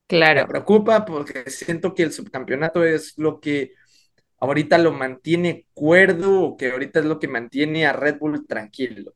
Claro. 0.06 0.42
Me 0.42 0.48
preocupa 0.48 1.04
porque 1.04 1.48
siento 1.50 1.94
que 1.94 2.02
el 2.02 2.12
subcampeonato 2.12 2.84
es 2.84 3.16
lo 3.16 3.40
que 3.40 3.72
ahorita 4.38 4.76
lo 4.78 4.92
mantiene 4.92 5.66
cuerdo 5.72 6.42
o 6.42 6.56
que 6.56 6.72
ahorita 6.72 7.00
es 7.00 7.06
lo 7.06 7.18
que 7.18 7.28
mantiene 7.28 7.86
a 7.86 7.92
Red 7.92 8.18
Bull 8.18 8.46
tranquilo. 8.46 9.14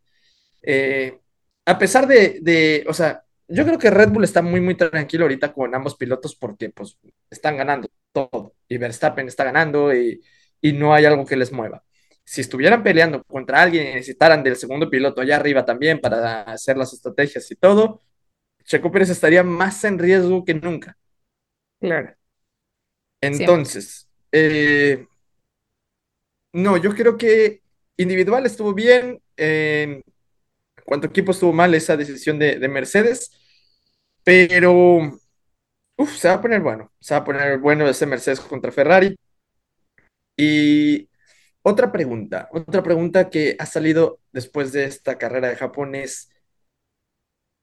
Eh, 0.63 1.19
a 1.67 1.79
pesar 1.79 2.07
de, 2.07 2.39
de, 2.41 2.85
o 2.89 2.95
sea, 2.95 3.25
yo 3.49 3.65
creo 3.65 3.79
que 3.79 3.91
Red 3.91 4.11
Bull 4.11 4.25
está 4.25 4.43
muy, 4.43 4.61
muy 4.61 4.75
tranquilo 4.75 5.25
ahorita 5.25 5.53
con 5.53 5.75
ambos 5.75 5.97
pilotos 5.97 6.35
porque 6.35 6.71
pues 6.71 6.99
están 7.31 7.57
ganando 7.57 7.89
todo 8.13 8.55
y 8.69 8.79
Verstappen 8.79 9.29
está 9.29 9.45
ganando 9.45 9.95
y, 9.95 10.23
no 10.63 10.95
hay 10.95 11.05
algo 11.05 11.27
que 11.27 11.37
les 11.37 11.53
mueva. 11.53 11.85
Si 12.25 12.41
estuvieran 12.41 12.83
peleando 12.83 13.23
contra 13.25 13.61
alguien 13.63 13.87
y 13.87 13.95
necesitaran 13.95 14.43
del 14.43 14.57
segundo 14.57 14.89
piloto 14.89 15.21
allá 15.21 15.37
arriba 15.37 15.67
también 15.67 16.01
para 16.01 16.43
hacer 16.45 16.79
las 16.79 16.95
estrategias 16.95 17.51
y 17.51 17.57
todo, 17.57 18.01
Checo 18.65 18.91
Pérez 18.91 19.11
estaría 19.11 19.43
más 19.43 19.85
en 19.85 19.99
riesgo 19.99 20.43
que 20.43 20.55
nunca. 20.55 20.97
Claro. 21.81 22.15
Entonces, 23.21 24.09
eh, 24.33 25.07
no, 26.55 26.79
yo 26.79 26.95
creo 26.95 27.19
que 27.19 27.61
individual 27.99 28.47
estuvo 28.47 28.73
bien. 28.73 29.21
En 29.37 30.03
cuanto 30.85 31.07
equipo 31.07 31.33
estuvo 31.33 31.53
mal 31.53 31.75
esa 31.75 31.97
decisión 31.97 32.39
de, 32.39 32.59
de 32.59 32.69
Mercedes. 32.69 33.31
Pero, 34.25 34.73
uff, 35.97 36.17
se 36.17 36.29
va 36.29 36.35
a 36.35 36.41
poner 36.43 36.61
bueno. 36.61 36.93
Se 37.01 37.15
va 37.15 37.21
a 37.21 37.25
poner 37.25 37.59
bueno 37.59 37.89
ese 37.89 38.07
Mercedes 38.07 38.41
contra 38.41 38.73
Ferrari. 38.73 39.17
Y 40.37 41.09
otra 41.63 41.93
pregunta, 41.93 42.49
otra 42.53 42.83
pregunta 42.83 43.31
que 43.31 43.57
ha 43.59 43.67
salido 43.67 44.21
después 44.33 44.73
de 44.73 44.85
esta 44.85 45.19
carrera 45.19 45.49
de 45.49 45.57
Japón 45.57 45.95
es, 45.95 46.31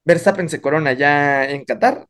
¿Verstappen 0.04 0.48
se 0.48 0.60
corona 0.60 0.92
ya 0.92 1.44
en 1.50 1.64
Qatar? 1.64 2.06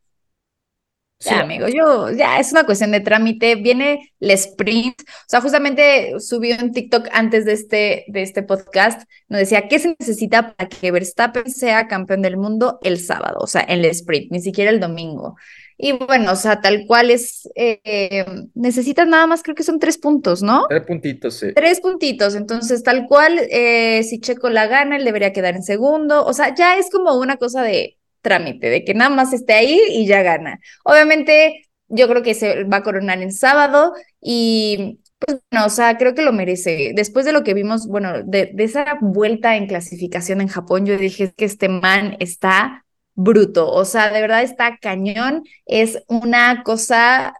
Ya, 1.24 1.40
amigo, 1.40 1.68
yo, 1.68 2.10
ya 2.10 2.38
es 2.38 2.52
una 2.52 2.64
cuestión 2.64 2.90
de 2.90 3.00
trámite. 3.00 3.54
Viene 3.56 4.12
el 4.20 4.30
sprint. 4.32 5.00
O 5.02 5.28
sea, 5.28 5.40
justamente 5.40 6.18
subí 6.20 6.52
un 6.52 6.72
TikTok 6.72 7.08
antes 7.12 7.44
de 7.44 7.52
este, 7.52 8.04
de 8.08 8.22
este 8.22 8.42
podcast. 8.42 9.02
Nos 9.28 9.40
decía, 9.40 9.68
¿qué 9.68 9.78
se 9.78 9.94
necesita 9.98 10.54
para 10.54 10.68
que 10.68 10.90
Verstappen 10.90 11.50
sea 11.50 11.86
campeón 11.86 12.22
del 12.22 12.36
mundo 12.36 12.78
el 12.82 12.98
sábado? 12.98 13.38
O 13.40 13.46
sea, 13.46 13.62
en 13.62 13.80
el 13.80 13.84
sprint, 13.86 14.32
ni 14.32 14.40
siquiera 14.40 14.70
el 14.70 14.80
domingo. 14.80 15.36
Y 15.84 15.92
bueno, 15.92 16.30
o 16.30 16.36
sea, 16.36 16.60
tal 16.60 16.86
cual 16.86 17.10
es, 17.10 17.48
eh, 17.56 18.24
necesitas 18.54 19.08
nada 19.08 19.26
más, 19.26 19.42
creo 19.42 19.56
que 19.56 19.64
son 19.64 19.80
tres 19.80 19.98
puntos, 19.98 20.40
¿no? 20.40 20.66
Tres 20.68 20.86
puntitos, 20.86 21.34
sí. 21.34 21.52
Tres 21.54 21.80
puntitos, 21.80 22.36
entonces 22.36 22.84
tal 22.84 23.08
cual, 23.08 23.40
eh, 23.50 24.02
si 24.04 24.20
Checo 24.20 24.48
la 24.48 24.68
gana, 24.68 24.96
él 24.96 25.04
debería 25.04 25.32
quedar 25.32 25.56
en 25.56 25.64
segundo, 25.64 26.24
o 26.24 26.32
sea, 26.34 26.54
ya 26.54 26.76
es 26.76 26.88
como 26.88 27.18
una 27.18 27.36
cosa 27.36 27.62
de, 27.62 27.98
trámite, 28.22 28.70
de 28.70 28.84
que 28.84 28.94
nada 28.94 29.10
más 29.14 29.32
esté 29.32 29.54
ahí 29.54 29.80
y 29.90 30.06
ya 30.06 30.22
gana. 30.22 30.60
Obviamente, 30.84 31.68
yo 31.88 32.08
creo 32.08 32.22
que 32.22 32.34
se 32.34 32.64
va 32.64 32.78
a 32.78 32.82
coronar 32.82 33.20
en 33.22 33.32
sábado 33.32 33.92
y 34.20 35.00
pues 35.18 35.40
bueno, 35.50 35.66
o 35.66 35.70
sea, 35.70 35.98
creo 35.98 36.14
que 36.14 36.22
lo 36.22 36.32
merece. 36.32 36.92
Después 36.94 37.24
de 37.26 37.32
lo 37.32 37.44
que 37.44 37.54
vimos, 37.54 37.86
bueno, 37.86 38.22
de, 38.24 38.52
esa 38.58 38.98
vuelta 39.00 39.56
en 39.56 39.66
clasificación 39.66 40.40
en 40.40 40.48
Japón, 40.48 40.86
yo 40.86 40.98
dije 40.98 41.32
que 41.36 41.44
este 41.44 41.68
man 41.68 42.16
está 42.18 42.84
bruto, 43.14 43.70
o 43.70 43.84
sea, 43.84 44.10
de 44.10 44.20
verdad 44.20 44.42
está 44.42 44.78
cañón, 44.78 45.44
es 45.66 46.02
una 46.08 46.62
cosa 46.64 47.34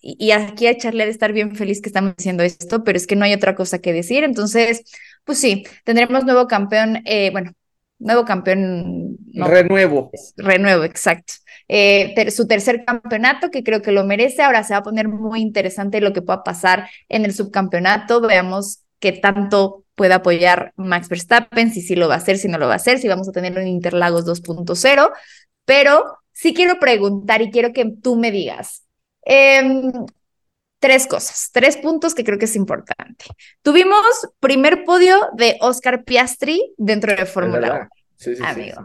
y 0.00 0.30
aquí 0.30 0.66
a 0.66 0.76
Charlie 0.76 1.04
de 1.04 1.10
estar 1.10 1.32
bien 1.32 1.56
feliz 1.56 1.82
que 1.82 1.88
estamos 1.88 2.16
diciendo 2.16 2.42
esto, 2.42 2.84
pero 2.84 2.96
es 2.96 3.06
que 3.06 3.16
no 3.16 3.24
hay 3.24 3.34
otra 3.34 3.54
cosa 3.54 3.80
que 3.80 3.92
decir. 3.92 4.24
Entonces, 4.24 4.84
pues 5.24 5.38
sí, 5.38 5.64
tendremos 5.84 6.24
nuevo 6.24 6.46
campeón, 6.46 7.02
eh, 7.04 7.30
bueno, 7.32 7.52
nuevo 7.98 8.24
campeón. 8.24 9.16
renuevo. 9.34 10.10
Renuevo, 10.36 10.84
exacto. 10.84 11.34
Eh, 11.68 12.30
su 12.30 12.46
tercer 12.46 12.84
campeonato, 12.84 13.50
que 13.50 13.62
creo 13.62 13.82
que 13.82 13.92
lo 13.92 14.04
merece. 14.04 14.42
Ahora 14.42 14.62
se 14.62 14.74
va 14.74 14.78
a 14.78 14.82
poner 14.82 15.08
muy 15.08 15.40
interesante 15.40 16.00
lo 16.00 16.12
que 16.12 16.22
pueda 16.22 16.42
pasar 16.42 16.88
en 17.08 17.24
el 17.24 17.32
subcampeonato. 17.32 18.20
Veamos 18.20 18.80
qué 19.00 19.12
tanto 19.12 19.84
puede 19.94 20.14
apoyar 20.14 20.72
Max 20.76 21.08
Verstappen, 21.08 21.72
si 21.72 21.82
sí 21.82 21.96
lo 21.96 22.08
va 22.08 22.14
a 22.14 22.18
hacer, 22.18 22.38
si 22.38 22.48
no 22.48 22.58
lo 22.58 22.66
va 22.66 22.74
a 22.74 22.76
hacer, 22.76 22.98
si 22.98 23.08
vamos 23.08 23.28
a 23.28 23.32
tener 23.32 23.58
un 23.58 23.66
Interlagos 23.66 24.24
2.0. 24.24 25.10
Pero 25.64 26.18
sí 26.32 26.54
quiero 26.54 26.78
preguntar 26.78 27.42
y 27.42 27.50
quiero 27.50 27.72
que 27.72 27.92
tú 28.02 28.16
me 28.16 28.30
digas. 28.30 28.84
Eh, 29.26 29.92
tres 30.78 31.06
cosas, 31.06 31.50
tres 31.52 31.76
puntos 31.76 32.14
que 32.14 32.24
creo 32.24 32.38
que 32.38 32.44
es 32.46 32.56
importante. 32.56 33.26
Tuvimos 33.62 34.28
primer 34.40 34.84
podio 34.84 35.28
de 35.34 35.56
Oscar 35.60 36.04
Piastri 36.04 36.74
dentro 36.76 37.14
de 37.14 37.26
Fórmula 37.26 37.72
1. 37.74 37.88
Sí, 38.16 38.36
sí, 38.36 38.42
amigo. 38.44 38.84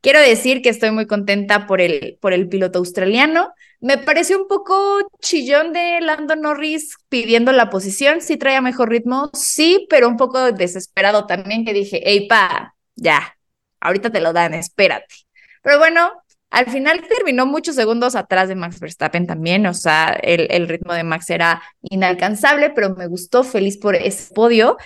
Quiero 0.00 0.20
decir 0.20 0.62
que 0.62 0.70
estoy 0.70 0.90
muy 0.92 1.06
contenta 1.06 1.66
por 1.66 1.80
el, 1.80 2.18
por 2.20 2.32
el 2.32 2.48
piloto 2.48 2.78
australiano. 2.78 3.52
Me 3.80 3.98
pareció 3.98 4.40
un 4.40 4.48
poco 4.48 4.98
chillón 5.20 5.72
de 5.74 6.00
Lando 6.00 6.36
Norris 6.36 6.96
pidiendo 7.08 7.52
la 7.52 7.68
posición. 7.68 8.22
Sí 8.22 8.38
traía 8.38 8.62
mejor 8.62 8.88
ritmo, 8.88 9.30
sí, 9.34 9.86
pero 9.90 10.08
un 10.08 10.16
poco 10.16 10.52
desesperado 10.52 11.26
también 11.26 11.64
que 11.64 11.74
dije, 11.74 12.00
hey, 12.04 12.26
pa, 12.28 12.74
ya, 12.96 13.36
ahorita 13.80 14.10
te 14.10 14.20
lo 14.20 14.32
dan, 14.32 14.54
espérate. 14.54 15.14
Pero 15.62 15.78
bueno, 15.78 16.19
Al 16.50 16.66
final 16.66 17.02
terminó 17.08 17.46
muchos 17.46 17.76
segundos 17.76 18.16
atrás 18.16 18.48
de 18.48 18.56
Max 18.56 18.80
Verstappen 18.80 19.26
también, 19.26 19.66
o 19.66 19.74
sea, 19.74 20.08
el, 20.22 20.48
el 20.50 20.68
ritmo 20.68 20.92
de 20.92 21.04
Max 21.04 21.30
era 21.30 21.62
inalcanzable, 21.82 22.70
pero 22.70 22.94
me 22.96 23.06
gustó, 23.06 23.44
feliz 23.44 23.78
por 23.78 23.94
ese 23.94 24.34
podio. 24.34 24.76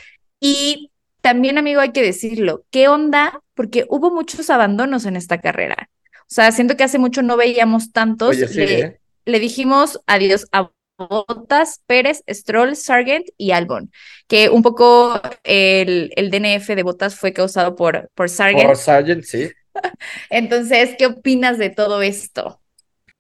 Y 0.41 0.91
también, 1.23 1.57
amigo, 1.57 1.81
hay 1.81 1.93
que 1.93 2.03
decirlo, 2.03 2.65
¿qué 2.71 2.89
onda? 2.89 3.41
Porque 3.55 3.87
hubo 3.89 4.11
muchos 4.11 4.51
abandonos 4.51 5.07
en 5.07 5.17
esta 5.17 5.41
carrera. 5.41 5.89
O 6.21 6.35
sea, 6.35 6.53
siento 6.53 6.77
que 6.77 6.85
hace 6.85 6.99
mucho 6.99 7.23
no 7.23 7.39
veíamos 7.39 7.93
tantos. 7.93 8.31
Oye, 8.31 8.47
sí, 8.47 8.59
le, 8.59 8.81
¿eh? 8.81 9.01
le 9.25 9.41
dijimos 9.41 10.01
adiós 10.07 10.47
a 10.53 10.71
Bottas, 10.97 11.81
Pérez, 11.87 12.23
Stroll, 12.29 12.77
Sargent 12.77 13.27
y 13.37 13.51
Albon, 13.51 13.91
que 14.29 14.49
un 14.49 14.63
poco 14.63 15.21
el, 15.43 16.13
el 16.15 16.31
DNF 16.31 16.69
de 16.69 16.83
Bottas 16.83 17.17
fue 17.17 17.33
causado 17.33 17.75
por, 17.75 18.11
por 18.15 18.29
Sargent. 18.29 18.67
Por 18.67 18.77
Sargent, 18.77 19.25
sí. 19.25 19.51
Entonces, 20.31 20.95
¿qué 20.99 21.07
opinas 21.07 21.59
de 21.59 21.71
todo 21.71 22.03
esto? 22.03 22.61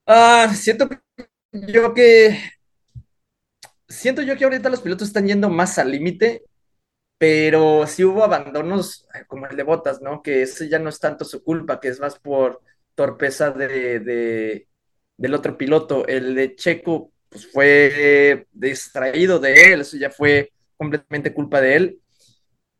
Ah, 0.07 0.53
siento 0.55 0.88
yo 1.53 1.95
que. 1.95 2.38
Siento 3.88 4.23
yo 4.23 4.37
que 4.37 4.45
ahorita 4.45 4.71
los 4.71 4.81
pilotos 4.81 5.09
están 5.09 5.27
yendo 5.27 5.49
más 5.51 5.79
al 5.79 5.90
límite, 5.90 6.45
pero 7.19 7.87
sí 7.87 8.05
hubo 8.05 8.25
abandonos 8.25 9.09
eh, 9.14 9.25
como 9.29 9.47
el 9.47 9.57
de 9.57 9.62
Botas, 9.64 10.03
¿no? 10.03 10.23
Que 10.23 10.43
ese 10.43 10.69
ya 10.69 10.79
no 10.81 10.90
es 10.90 11.01
tanto 11.01 11.25
su 11.25 11.43
culpa, 11.45 11.81
que 11.81 11.88
es 11.88 12.01
más 12.01 12.19
por 12.19 12.62
torpeza 12.95 13.51
de, 13.53 14.01
de- 14.01 14.69
del 15.19 15.35
otro 15.35 15.59
piloto. 15.59 16.07
El 16.09 16.35
de 16.35 16.57
Checo, 16.57 17.12
pues 17.31 17.51
fue 17.53 18.47
distraído 18.53 19.38
de 19.40 19.73
él, 19.75 19.83
eso 19.83 19.97
ya 19.99 20.11
fue 20.11 20.53
completamente 20.77 21.35
culpa 21.35 21.61
de 21.61 21.77
él. 21.77 22.01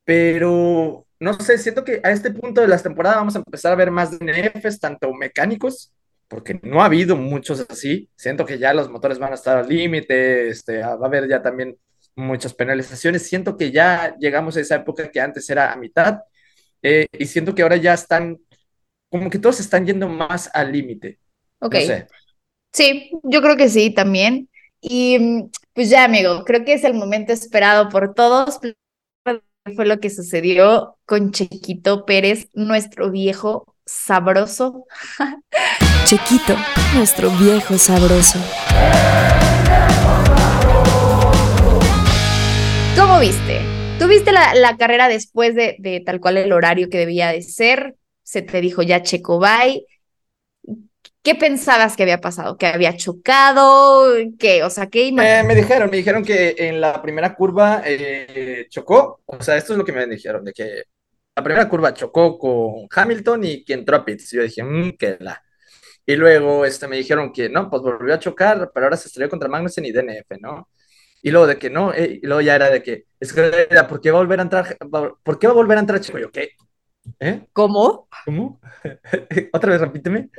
Pero 0.05 1.07
no 1.25 1.35
sé, 1.35 1.59
siento 1.59 1.83
que 1.83 2.01
a 2.05 2.11
este 2.13 2.31
punto 2.31 2.61
de 2.61 2.69
la 2.69 2.79
temporada 2.79 3.17
vamos 3.17 3.35
a 3.35 3.39
empezar 3.39 3.73
a 3.73 3.77
ver 3.77 3.91
más 3.91 4.19
DNFs, 4.19 4.79
tanto 4.79 5.13
mecánicos, 5.13 5.93
porque 6.29 6.61
no 6.63 6.83
ha 6.83 6.87
habido 6.87 7.17
muchos 7.17 7.67
así. 7.69 8.09
Siento 8.17 8.47
que 8.47 8.59
ya 8.59 8.73
los 8.73 8.89
motores 8.89 9.19
van 9.19 9.33
a 9.33 9.35
estar 9.35 9.57
al 9.57 9.69
límite, 9.69 10.49
este, 10.49 10.79
va 10.79 10.93
a 10.93 11.07
haber 11.07 11.29
ya 11.29 11.43
también 11.43 11.77
muchas 12.15 12.55
penalizaciones. 12.55 13.27
Siento 13.27 13.57
que 13.57 13.73
ya 13.73 14.15
llegamos 14.19 14.57
a 14.57 14.61
esa 14.61 14.77
época 14.77 15.11
que 15.11 15.21
antes 15.21 15.49
era 15.51 15.73
a 15.73 15.77
mitad, 15.77 16.21
eh, 16.83 17.07
y 17.19 17.27
siento 17.27 17.55
que 17.55 17.63
ahora 17.63 17.77
ya 17.77 17.95
están, 17.95 18.39
como 19.11 19.31
que 19.31 19.39
todos 19.39 19.59
están 19.59 19.87
yendo 19.87 20.07
más 20.09 20.51
al 20.53 20.71
límite. 20.71 21.19
Ok. 21.59 21.75
No 21.75 21.81
sé. 21.81 22.07
Sí, 22.73 23.11
yo 23.23 23.41
creo 23.41 23.57
que 23.57 23.69
sí 23.69 23.91
también. 23.91 24.49
Y 24.81 25.19
mm, 25.19 25.51
pues 25.73 25.89
ya, 25.89 26.05
amigo, 26.05 26.45
creo 26.45 26.65
que 26.65 26.75
es 26.75 26.85
el 26.85 26.95
momento 26.95 27.33
esperado 27.33 27.89
por 27.89 28.15
todos. 28.15 28.61
Fue 29.73 29.87
lo 29.87 29.99
que 29.99 30.11
sucedió 30.11 30.99
con 31.07 31.31
Chequito 31.33 32.05
Pérez, 32.05 32.49
nuestro 32.53 33.11
viejo 33.11 33.75
sabroso. 33.87 34.85
Chequito, 36.05 36.55
nuestro 36.95 37.31
viejo 37.31 37.79
sabroso. 37.79 38.39
¿Cómo 42.95 43.19
viste? 43.19 43.63
¿Tú 43.99 44.07
viste 44.07 44.33
la, 44.33 44.55
la 44.55 44.77
carrera 44.77 45.09
después 45.09 45.55
de, 45.55 45.77
de 45.79 46.01
tal 46.01 46.21
cual 46.21 46.37
el 46.37 46.53
horario 46.53 46.91
que 46.91 46.99
debía 46.99 47.29
de 47.29 47.41
ser? 47.41 47.97
Se 48.23 48.43
te 48.43 48.61
dijo 48.61 48.83
ya 48.83 49.03
Checo 49.03 49.41
bye. 49.41 49.87
¿Qué 51.25 51.35
pensabas 51.35 51.97
que 51.97 52.03
había 52.03 52.21
pasado? 52.21 52.59
¿Que 52.59 52.67
había 52.67 52.95
chocado? 52.99 54.13
¿Qué? 54.39 54.63
O 54.63 54.69
sea, 54.69 54.91
¿qué 54.91 55.09
Eh, 55.09 55.43
me 55.43 55.55
dijeron, 55.55 55.89
me 55.91 55.97
dijeron 55.97 56.23
que 56.23 56.55
en 56.59 56.83
la 56.83 57.01
primera 57.01 57.35
curva 57.35 57.81
eh, 57.83 58.67
chocó, 58.69 59.23
o 59.25 59.43
sea, 59.43 59.57
esto 59.57 59.73
es 59.73 59.79
lo 59.79 59.87
que 59.87 59.93
me 59.93 60.07
dijeron, 60.07 60.45
de 60.45 60.53
que 60.53 60.83
la 61.35 61.43
primera 61.43 61.67
curva 61.67 61.95
chocó 61.95 62.39
con 62.39 62.87
Hamilton 62.95 63.43
y 63.43 63.65
que 63.65 63.73
entró 63.73 63.97
a 63.97 64.05
pits. 64.05 64.35
Y 64.35 64.37
yo 64.37 64.43
dije, 64.43 64.63
mmm, 64.63 64.99
que 64.99 65.17
la. 65.19 65.43
Y 66.05 66.15
luego 66.17 66.67
este, 66.67 66.87
me 66.89 66.99
dijeron 66.99 67.33
que 67.33 67.49
no, 67.49 67.71
pues 67.71 67.81
volvió 67.81 68.13
a 68.13 68.19
chocar, 68.19 68.71
pero 68.75 68.85
ahora 68.85 68.99
se 68.99 69.09
estrelló 69.09 69.31
contra 69.31 69.49
Magnussen 69.49 69.87
y 69.87 69.93
DNF, 69.93 70.39
¿no? 70.41 70.69
Y 71.23 71.31
luego 71.31 71.47
de 71.47 71.59
que 71.59 71.71
no, 71.71 71.95
eh, 71.95 72.21
y 72.23 72.27
luego 72.27 72.43
ya 72.43 72.57
era 72.57 72.69
de 72.69 72.83
que, 72.83 73.07
es 73.19 73.33
que 73.33 73.67
¿por 73.89 74.03
qué 74.03 74.11
va 74.11 74.19
a 74.19 74.21
volver 74.21 74.41
a 74.41 74.43
entrar? 74.43 74.77
¿Por 75.23 75.39
qué 75.39 75.47
va 75.47 75.55
a 75.55 75.57
volver 75.57 75.79
a 75.79 75.81
entrar 75.81 76.01
Checo? 76.01 76.19
Yo, 76.19 76.31
¿qué? 76.31 76.51
¿Eh? 77.21 77.47
¿Cómo? 77.53 78.09
¿Cómo? 78.25 78.61
Otra 79.53 79.73
vez 79.73 79.81
repíteme. 79.81 80.31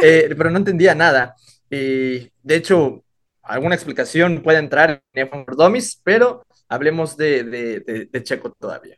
Eh, 0.00 0.34
pero 0.36 0.50
no 0.50 0.58
entendía 0.58 0.94
nada. 0.94 1.34
Y 1.70 2.30
de 2.42 2.56
hecho, 2.56 3.04
alguna 3.42 3.74
explicación 3.74 4.42
puede 4.42 4.58
entrar 4.58 5.02
en 5.12 5.26
F1 5.28 5.44
for 5.46 5.56
Dummies, 5.56 6.00
pero 6.04 6.46
hablemos 6.68 7.16
de, 7.16 7.44
de, 7.44 7.80
de- 7.80 8.06
de 8.06 8.22
Checo 8.22 8.52
todavía. 8.52 8.96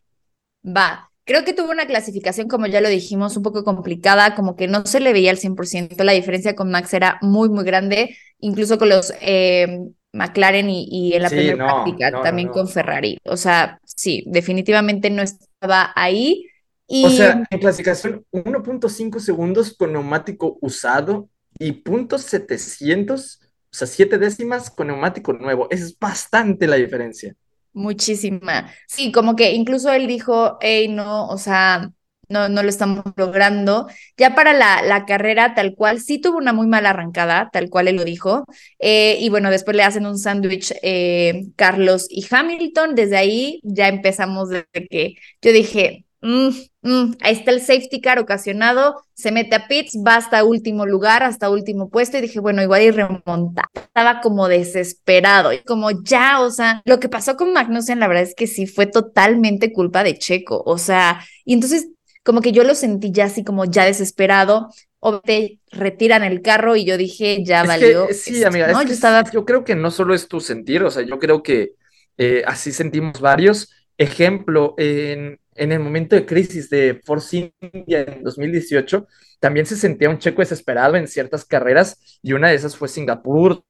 Va, 0.65 1.11
creo 1.25 1.45
que 1.45 1.55
tuvo 1.55 1.71
una 1.71 1.87
clasificación, 1.87 2.49
como 2.49 2.67
ya 2.67 2.81
lo 2.81 2.89
dijimos, 2.89 3.37
un 3.37 3.43
poco 3.43 3.65
complicada, 3.65 4.35
como 4.35 4.57
que 4.57 4.67
no 4.69 4.85
se 4.87 5.01
le 5.01 5.13
veía 5.13 5.31
al 5.31 5.39
100%, 5.39 6.05
la 6.05 6.13
diferencia 6.13 6.55
con 6.55 6.71
Max 6.71 6.93
era 6.95 7.19
muy, 7.23 7.49
muy 7.49 7.65
grande, 7.65 8.17
incluso 8.41 8.79
con 8.79 8.89
los 8.89 9.13
eh, 9.21 9.79
McLaren 10.13 10.69
y, 10.71 10.87
y 10.91 11.15
en 11.15 11.23
la 11.23 11.29
Sí, 11.29 11.35
primera 11.35 11.57
no, 11.57 11.67
práctica, 11.85 12.11
no, 12.11 12.21
también 12.21 12.49
no. 12.49 12.53
con 12.53 12.69
Ferrari. 12.69 13.19
O 13.25 13.37
sea, 13.37 13.79
sí, 13.85 14.25
definitivamente 14.27 15.11
no 15.11 15.23
estaba 15.23 15.93
ahí. 15.97 16.45
Y 16.89 17.05
O 17.05 17.11
sea, 17.11 17.45
en 17.51 17.59
clasificación, 17.61 18.25
1.5 18.33 19.21
segundos 19.21 19.77
con 19.77 19.93
neumático 19.93 20.59
usado 20.63 21.29
y 21.59 21.73
punto 21.73 22.19
700, 22.19 23.41
o 23.43 23.49
sea, 23.71 23.87
7 23.87 24.17
décimas 24.19 24.71
con 24.71 24.87
neumático 24.87 25.35
nuevo. 25.35 25.69
Es 25.71 25.99
bastante 25.99 26.67
la 26.67 26.77
diferencia. 26.77 27.35
Muchísima. 27.75 28.73
Sí, 28.87 29.13
como 29.13 29.37
que 29.37 29.53
incluso 29.53 29.93
él 29.93 30.07
dijo, 30.07 30.57
hey, 30.61 30.89
no, 30.89 31.29
o 31.29 31.37
sea, 31.37 31.93
no, 32.29 32.49
no 32.49 32.63
lo 32.63 32.69
estamos 32.69 33.05
logrando. 33.17 33.87
Ya 34.17 34.35
para 34.35 34.53
la, 34.53 34.83
la 34.83 35.05
carrera, 35.07 35.55
tal 35.55 35.75
cual, 35.75 36.01
sí 36.01 36.19
tuvo 36.19 36.39
una 36.39 36.53
muy 36.53 36.67
mala 36.67 36.91
arrancada, 36.91 37.51
tal 37.53 37.71
cual 37.71 37.89
él 37.89 37.97
lo 37.97 38.05
dijo. 38.05 38.45
Eh, 38.79 39.19
y 39.21 39.29
bueno, 39.29 39.51
después 39.51 39.77
le 39.77 39.83
hacen 39.83 40.07
un 40.07 40.19
sándwich 40.19 40.75
eh, 40.83 41.47
Carlos 41.57 42.07
y 42.11 42.27
Hamilton. 42.31 42.95
Desde 42.95 43.17
ahí 43.17 43.61
ya 43.63 43.89
empezamos 43.89 44.49
desde 44.51 44.89
que 44.89 45.15
yo 45.43 45.53
dije, 45.53 46.07
"Mm, 46.21 46.49
mm, 46.83 47.13
ahí 47.21 47.35
está 47.35 47.51
el 47.53 47.61
safety 47.61 48.01
car 48.01 48.19
ocasionado, 48.19 49.03
se 49.15 49.31
mete 49.33 49.55
a 49.57 49.69
pits, 49.69 49.97
va 50.07 50.17
hasta 50.17 50.45
último 50.45 50.85
lugar, 50.87 51.23
hasta 51.23 51.51
último 51.51 51.91
puesto. 51.91 52.19
Y 52.19 52.23
dije, 52.23 52.41
bueno, 52.41 52.63
igual 52.63 52.83
y 52.83 52.91
remonta 52.91 53.65
estaba 53.75 54.21
como 54.21 54.49
desesperado, 54.49 55.53
y 55.53 55.61
como 55.65 55.91
ya, 56.03 56.41
o 56.41 56.51
sea, 56.51 56.83
lo 56.85 57.01
que 57.01 57.09
pasó 57.09 57.37
con 57.37 57.53
Magnussen, 57.53 58.01
la 58.01 58.09
verdad 58.09 58.25
es 58.25 58.35
que 58.35 58.47
sí 58.47 58.67
fue 58.67 58.87
totalmente 58.87 59.73
culpa 59.73 60.05
de 60.05 60.19
Checo, 60.19 60.63
o 60.67 60.79
sea, 60.79 61.25
y 61.45 61.55
entonces 61.55 61.89
como 62.25 62.41
que 62.43 62.53
yo 62.53 62.63
lo 62.65 62.75
sentí 62.75 63.11
ya 63.13 63.25
así 63.25 63.43
como 63.45 63.65
ya 63.65 63.85
desesperado, 63.85 64.69
o 65.01 65.21
te 65.21 65.61
retiran 65.71 66.25
el 66.25 66.43
carro 66.43 66.77
y 66.77 66.85
yo 66.85 66.97
dije, 66.97 67.43
ya 67.45 67.63
Es 67.63 67.69
valió. 67.69 68.07
que, 68.09 68.15
sí, 68.15 68.43
esto, 68.43 68.49
amiga, 68.49 68.69
¿no? 68.69 68.83
es 68.83 68.83
Yo 68.83 68.87
que 68.89 68.93
estaba, 68.93 69.31
yo 69.33 69.45
creo 69.45 69.65
que 69.65 69.75
no 69.75 69.91
solo 69.91 70.15
es 70.15 70.29
tu 70.29 70.41
sentir, 70.41 70.83
o 70.83 70.91
sea, 70.91 71.03
yo 71.05 71.19
creo 71.19 71.43
que 71.43 71.73
eh, 72.17 72.43
así 72.47 72.73
sentimos 72.73 73.21
varios. 73.21 73.73
Ejemplo, 73.97 74.75
en, 74.79 75.41
en 75.59 75.73
el 75.73 75.81
momento 75.81 76.17
de 76.17 76.27
crisis 76.27 76.71
de 76.71 77.01
Force 77.05 77.53
India 77.61 78.03
en 78.03 78.23
2018, 78.25 79.07
también 79.41 79.67
se 79.67 79.77
sentía 79.77 80.11
un 80.11 80.19
checo 80.19 80.43
desesperado 80.43 80.97
en 80.97 81.09
ciertas 81.09 81.45
carreras 81.45 82.19
y 82.23 82.33
una 82.33 82.49
de 82.49 82.55
esas 82.57 82.77
fue 82.77 82.89
Singapur. 82.89 83.63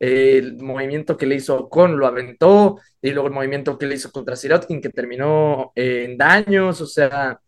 eh, 0.00 0.38
el 0.38 0.56
movimiento 0.62 1.16
que 1.16 1.26
le 1.26 1.36
hizo 1.36 1.68
con 1.68 1.98
lo 1.98 2.06
aventó 2.06 2.78
y 3.00 3.10
luego 3.12 3.28
el 3.28 3.34
movimiento 3.34 3.78
que 3.78 3.86
le 3.86 3.94
hizo 3.94 4.10
contra 4.12 4.36
Sirotkin 4.36 4.80
que 4.80 4.90
terminó 4.90 5.72
eh, 5.76 6.06
en 6.08 6.18
daños, 6.18 6.80
o 6.80 6.86
sea, 6.86 7.38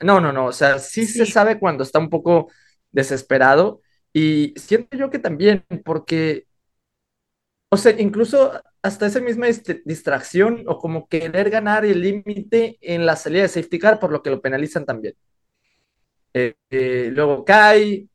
no, 0.00 0.20
no, 0.20 0.32
no, 0.32 0.46
o 0.46 0.52
sea, 0.52 0.78
sí, 0.78 1.06
se 1.06 1.26
Sí. 1.26 1.32
sabe 1.32 1.58
cuando 1.58 1.84
está 1.84 1.98
un 1.98 2.10
poco 2.10 2.50
desesperado 2.90 3.80
y 4.12 4.52
siento 4.56 4.96
yo 4.96 5.10
que 5.10 5.18
también, 5.18 5.64
porque, 5.84 6.46
o 7.70 7.76
sea, 7.76 7.92
incluso 8.00 8.52
hasta 8.82 9.06
esa 9.06 9.20
misma 9.20 9.48
este, 9.48 9.82
distracción 9.84 10.64
o 10.68 10.78
como 10.78 11.08
querer 11.08 11.50
ganar 11.50 11.84
el 11.84 12.00
límite 12.02 12.78
en 12.80 13.06
la 13.06 13.16
salida 13.16 13.42
de 13.42 13.48
safety 13.48 13.78
car, 13.78 14.00
por 14.00 14.12
lo 14.12 14.22
que 14.22 14.30
lo 14.30 14.40
penalizan 14.42 14.84
también. 14.86 15.14
Eh, 16.34 16.54
eh, 16.70 17.10
luego 17.12 17.44
cae, 17.44 18.08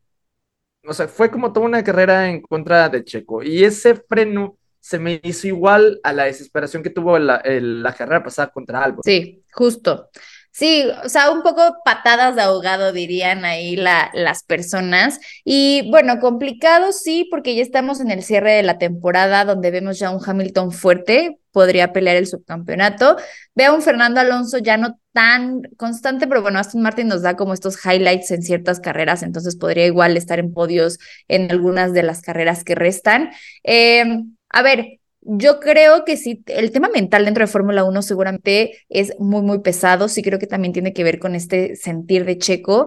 o 0.86 0.94
sea, 0.94 1.08
fue 1.08 1.30
como 1.30 1.52
toda 1.52 1.66
una 1.66 1.84
carrera 1.84 2.28
en 2.30 2.42
contra 2.42 2.88
de 2.90 3.04
Checo 3.04 3.42
y 3.42 3.64
ese 3.64 3.96
freno 3.96 4.58
se 4.80 4.98
me 4.98 5.20
hizo 5.24 5.48
igual 5.48 6.00
a 6.04 6.12
la 6.12 6.24
desesperación 6.26 6.82
que 6.82 6.90
tuvo 6.90 7.18
la, 7.18 7.38
el- 7.38 7.82
la 7.82 7.94
carrera 7.94 8.24
pasada 8.24 8.50
contra 8.52 8.82
Albon. 8.84 9.04
sí, 9.04 9.44
justo. 9.52 10.10
Sí, 10.50 10.84
o 11.04 11.08
sea, 11.08 11.30
un 11.30 11.42
poco 11.42 11.76
patadas 11.84 12.34
de 12.34 12.42
ahogado 12.42 12.92
dirían 12.92 13.44
ahí 13.44 13.76
la, 13.76 14.10
las 14.12 14.42
personas. 14.42 15.20
Y 15.44 15.88
bueno, 15.90 16.18
complicado 16.18 16.90
sí, 16.92 17.28
porque 17.30 17.54
ya 17.54 17.62
estamos 17.62 18.00
en 18.00 18.10
el 18.10 18.24
cierre 18.24 18.52
de 18.54 18.62
la 18.64 18.78
temporada 18.78 19.44
donde 19.44 19.70
vemos 19.70 19.98
ya 20.00 20.10
un 20.10 20.20
Hamilton 20.24 20.72
fuerte, 20.72 21.38
podría 21.52 21.92
pelear 21.92 22.16
el 22.16 22.26
subcampeonato. 22.26 23.16
Veo 23.54 23.72
a 23.72 23.74
un 23.74 23.82
Fernando 23.82 24.20
Alonso 24.20 24.58
ya 24.58 24.76
no 24.76 24.98
tan 25.12 25.62
constante, 25.76 26.26
pero 26.26 26.42
bueno, 26.42 26.58
Aston 26.58 26.82
Martin 26.82 27.08
nos 27.08 27.22
da 27.22 27.36
como 27.36 27.54
estos 27.54 27.76
highlights 27.84 28.30
en 28.32 28.42
ciertas 28.42 28.80
carreras, 28.80 29.22
entonces 29.22 29.56
podría 29.56 29.86
igual 29.86 30.16
estar 30.16 30.38
en 30.40 30.52
podios 30.52 30.98
en 31.28 31.50
algunas 31.50 31.92
de 31.92 32.02
las 32.02 32.20
carreras 32.20 32.64
que 32.64 32.74
restan. 32.74 33.30
Eh, 33.62 34.04
a 34.50 34.62
ver, 34.62 34.98
yo 35.30 35.60
creo 35.60 36.06
que 36.06 36.16
sí, 36.16 36.42
el 36.46 36.72
tema 36.72 36.88
mental 36.88 37.26
dentro 37.26 37.42
de 37.44 37.52
Fórmula 37.52 37.84
1 37.84 38.00
seguramente 38.00 38.78
es 38.88 39.12
muy, 39.18 39.42
muy 39.42 39.58
pesado. 39.60 40.08
Sí 40.08 40.22
creo 40.22 40.38
que 40.38 40.46
también 40.46 40.72
tiene 40.72 40.94
que 40.94 41.04
ver 41.04 41.18
con 41.18 41.34
este 41.34 41.76
sentir 41.76 42.24
de 42.24 42.38
Checo. 42.38 42.86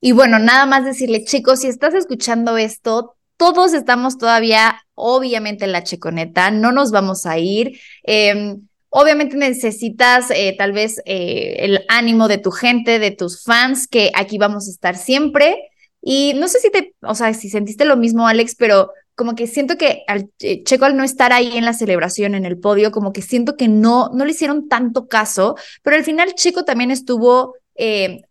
Y 0.00 0.12
bueno, 0.12 0.38
nada 0.38 0.64
más 0.64 0.84
decirle, 0.84 1.24
chicos, 1.24 1.60
si 1.60 1.66
estás 1.66 1.94
escuchando 1.94 2.56
esto, 2.56 3.16
todos 3.36 3.74
estamos 3.74 4.16
todavía, 4.16 4.80
obviamente, 4.94 5.64
en 5.64 5.72
la 5.72 5.82
checoneta, 5.82 6.52
no 6.52 6.70
nos 6.70 6.92
vamos 6.92 7.26
a 7.26 7.38
ir. 7.38 7.80
Em, 8.04 8.68
obviamente 8.88 9.36
necesitas 9.36 10.30
eh, 10.30 10.54
tal 10.56 10.72
vez 10.72 11.02
eh, 11.04 11.56
el 11.60 11.84
ánimo 11.88 12.28
de 12.28 12.38
tu 12.38 12.52
gente, 12.52 13.00
de 13.00 13.10
tus 13.10 13.42
fans, 13.42 13.88
que 13.88 14.12
aquí 14.14 14.38
vamos 14.38 14.68
a 14.68 14.70
estar 14.70 14.96
siempre. 14.96 15.56
Y 16.00 16.34
no 16.34 16.46
sé 16.46 16.60
si 16.60 16.70
te, 16.70 16.94
o 17.02 17.16
sea, 17.16 17.34
si 17.34 17.50
sentiste 17.50 17.84
lo 17.84 17.96
mismo, 17.96 18.28
Alex, 18.28 18.54
pero 18.54 18.92
como 19.14 19.34
que 19.34 19.46
siento 19.46 19.76
que 19.76 20.02
al 20.06 20.30
eh, 20.40 20.62
Checo 20.64 20.84
al 20.84 20.96
no 20.96 21.04
estar 21.04 21.32
ahí 21.32 21.56
en 21.56 21.64
la 21.64 21.74
celebración, 21.74 22.34
en 22.34 22.44
el 22.44 22.58
podio, 22.58 22.90
como 22.92 23.12
que 23.12 23.22
siento 23.22 23.56
que 23.56 23.68
no, 23.68 24.10
no 24.12 24.24
le 24.24 24.32
hicieron 24.32 24.68
tanto 24.68 25.08
caso, 25.08 25.56
pero 25.82 25.96
al 25.96 26.04
final 26.04 26.34
Checo 26.34 26.64
también 26.64 26.90
estuvo, 26.90 27.56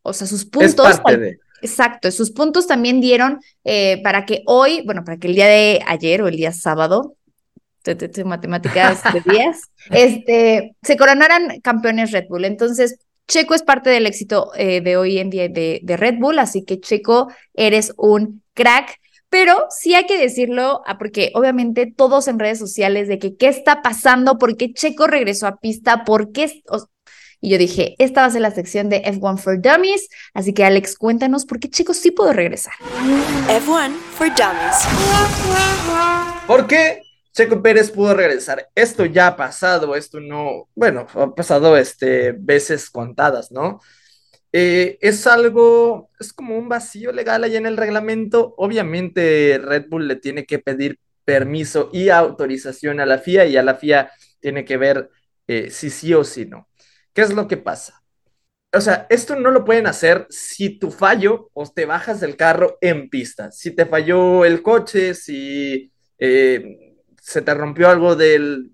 o 0.01 0.13
sea, 0.13 0.27
sus 0.27 0.45
puntos... 0.45 1.01
Exacto, 1.61 2.09
sus 2.11 2.31
puntos 2.31 2.67
también 2.67 3.01
dieron 3.01 3.39
eh, 3.63 4.01
para 4.03 4.25
que 4.25 4.41
hoy, 4.47 4.81
bueno, 4.85 5.03
para 5.05 5.17
que 5.17 5.27
el 5.27 5.35
día 5.35 5.47
de 5.47 5.79
ayer 5.85 6.21
o 6.21 6.27
el 6.27 6.35
día 6.35 6.51
sábado, 6.51 7.15
matemáticas 8.25 9.01
de 9.13 9.21
días, 9.31 9.61
este, 9.91 10.75
se 10.81 10.97
coronaran 10.97 11.61
campeones 11.61 12.11
Red 12.11 12.25
Bull. 12.29 12.45
Entonces, 12.45 12.99
Checo 13.27 13.53
es 13.53 13.63
parte 13.63 13.89
del 13.89 14.07
éxito 14.07 14.51
eh, 14.55 14.81
de 14.81 14.97
hoy 14.97 15.19
en 15.19 15.29
día 15.29 15.47
de, 15.47 15.79
de, 15.83 15.97
Red 15.97 16.15
Bull, 16.19 16.39
así 16.39 16.65
que 16.65 16.79
Checo, 16.79 17.31
eres 17.53 17.93
un 17.95 18.43
crack. 18.53 18.99
Pero 19.31 19.65
sí 19.69 19.95
hay 19.95 20.05
que 20.05 20.19
decirlo, 20.19 20.81
ah, 20.85 20.97
porque 20.97 21.31
obviamente 21.35 21.85
todos 21.87 22.27
en 22.27 22.37
redes 22.37 22.59
sociales 22.59 23.07
de 23.07 23.17
que 23.17 23.37
qué 23.37 23.47
está 23.47 23.81
pasando, 23.81 24.37
por 24.37 24.57
qué 24.57 24.73
Checo 24.73 25.07
regresó 25.07 25.47
a 25.47 25.55
pista, 25.55 26.03
por 26.03 26.33
qué, 26.33 26.61
y 27.39 27.49
yo 27.49 27.57
dije, 27.57 27.95
esta 27.97 28.21
va 28.21 28.27
a 28.27 28.29
ser 28.29 28.41
la 28.41 28.51
sección 28.51 28.89
de 28.89 29.01
F1 29.03 29.37
for 29.37 29.61
Dummies. 29.61 30.09
Así 30.33 30.53
que 30.53 30.65
Alex, 30.65 30.97
cuéntanos 30.97 31.45
por 31.45 31.61
qué 31.61 31.69
chicos 31.69 31.95
sí 31.95 32.11
puedo 32.11 32.33
regresar. 32.33 32.73
F1 33.47 33.93
for 34.15 34.27
Dummies. 34.27 34.85
¿Por 36.45 36.67
qué 36.67 37.01
Checo 37.31 37.61
Pérez 37.61 37.89
pudo 37.89 38.13
regresar? 38.13 38.67
Esto 38.75 39.05
ya 39.05 39.27
ha 39.27 39.37
pasado, 39.37 39.95
esto 39.95 40.19
no, 40.19 40.67
bueno, 40.75 41.07
ha 41.15 41.33
pasado 41.33 41.77
este, 41.77 42.33
veces 42.33 42.89
contadas, 42.89 43.49
¿no? 43.49 43.79
Eh, 44.53 44.97
es 45.01 45.27
algo, 45.27 46.09
es 46.19 46.33
como 46.33 46.57
un 46.57 46.67
vacío 46.67 47.11
legal 47.11 47.43
ahí 47.43 47.55
en 47.55 47.65
el 47.65 47.77
reglamento. 47.77 48.53
Obviamente 48.57 49.59
Red 49.63 49.85
Bull 49.89 50.07
le 50.07 50.17
tiene 50.17 50.45
que 50.45 50.59
pedir 50.59 50.99
permiso 51.23 51.89
y 51.93 52.09
autorización 52.09 52.99
a 52.99 53.05
la 53.05 53.19
FIA 53.19 53.45
y 53.45 53.57
a 53.57 53.63
la 53.63 53.75
FIA 53.75 54.11
tiene 54.39 54.65
que 54.65 54.77
ver 54.77 55.09
eh, 55.47 55.69
si 55.69 55.89
sí 55.89 56.13
o 56.13 56.23
si 56.23 56.45
no. 56.45 56.67
¿Qué 57.13 57.21
es 57.21 57.33
lo 57.33 57.47
que 57.47 57.57
pasa? 57.57 58.03
O 58.73 58.79
sea, 58.81 59.05
esto 59.09 59.35
no 59.35 59.51
lo 59.51 59.65
pueden 59.65 59.87
hacer 59.87 60.27
si 60.29 60.79
tu 60.79 60.91
fallo 60.91 61.49
o 61.53 61.67
te 61.67 61.85
bajas 61.85 62.21
del 62.21 62.37
carro 62.37 62.77
en 62.81 63.09
pista. 63.09 63.51
Si 63.51 63.71
te 63.71 63.85
falló 63.85 64.45
el 64.45 64.61
coche, 64.61 65.13
si 65.13 65.91
eh, 66.17 66.95
se 67.21 67.41
te 67.41 67.53
rompió 67.53 67.89
algo 67.89 68.15
del, 68.15 68.71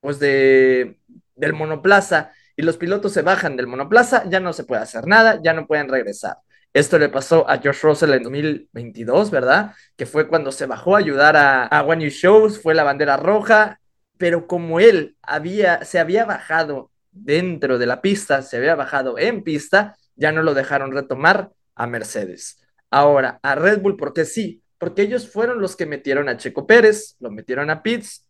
pues 0.00 0.18
de, 0.20 1.00
del 1.34 1.52
monoplaza 1.54 2.32
y 2.60 2.62
los 2.62 2.76
pilotos 2.76 3.14
se 3.14 3.22
bajan 3.22 3.56
del 3.56 3.66
monoplaza, 3.66 4.28
ya 4.28 4.38
no 4.38 4.52
se 4.52 4.64
puede 4.64 4.82
hacer 4.82 5.06
nada, 5.06 5.40
ya 5.42 5.54
no 5.54 5.66
pueden 5.66 5.88
regresar. 5.88 6.36
Esto 6.74 6.98
le 6.98 7.08
pasó 7.08 7.48
a 7.48 7.56
George 7.56 7.80
Russell 7.82 8.12
en 8.12 8.22
2022, 8.22 9.30
¿verdad? 9.30 9.72
Que 9.96 10.04
fue 10.04 10.28
cuando 10.28 10.52
se 10.52 10.66
bajó 10.66 10.94
a 10.94 10.98
ayudar 10.98 11.38
a, 11.38 11.64
a 11.64 11.82
One 11.82 12.04
New 12.04 12.10
Shows, 12.10 12.60
fue 12.60 12.74
la 12.74 12.84
bandera 12.84 13.16
roja, 13.16 13.80
pero 14.18 14.46
como 14.46 14.78
él 14.78 15.16
había, 15.22 15.86
se 15.86 16.00
había 16.00 16.26
bajado 16.26 16.90
dentro 17.10 17.78
de 17.78 17.86
la 17.86 18.02
pista, 18.02 18.42
se 18.42 18.58
había 18.58 18.74
bajado 18.74 19.16
en 19.18 19.42
pista, 19.42 19.96
ya 20.14 20.30
no 20.30 20.42
lo 20.42 20.52
dejaron 20.52 20.92
retomar 20.92 21.52
a 21.74 21.86
Mercedes. 21.86 22.60
Ahora, 22.90 23.40
a 23.42 23.54
Red 23.54 23.80
Bull, 23.80 23.96
porque 23.96 24.26
sí, 24.26 24.62
porque 24.76 25.00
ellos 25.00 25.30
fueron 25.30 25.62
los 25.62 25.76
que 25.76 25.86
metieron 25.86 26.28
a 26.28 26.36
Checo 26.36 26.66
Pérez, 26.66 27.16
lo 27.20 27.30
metieron 27.30 27.70
a 27.70 27.82
Pitts 27.82 28.28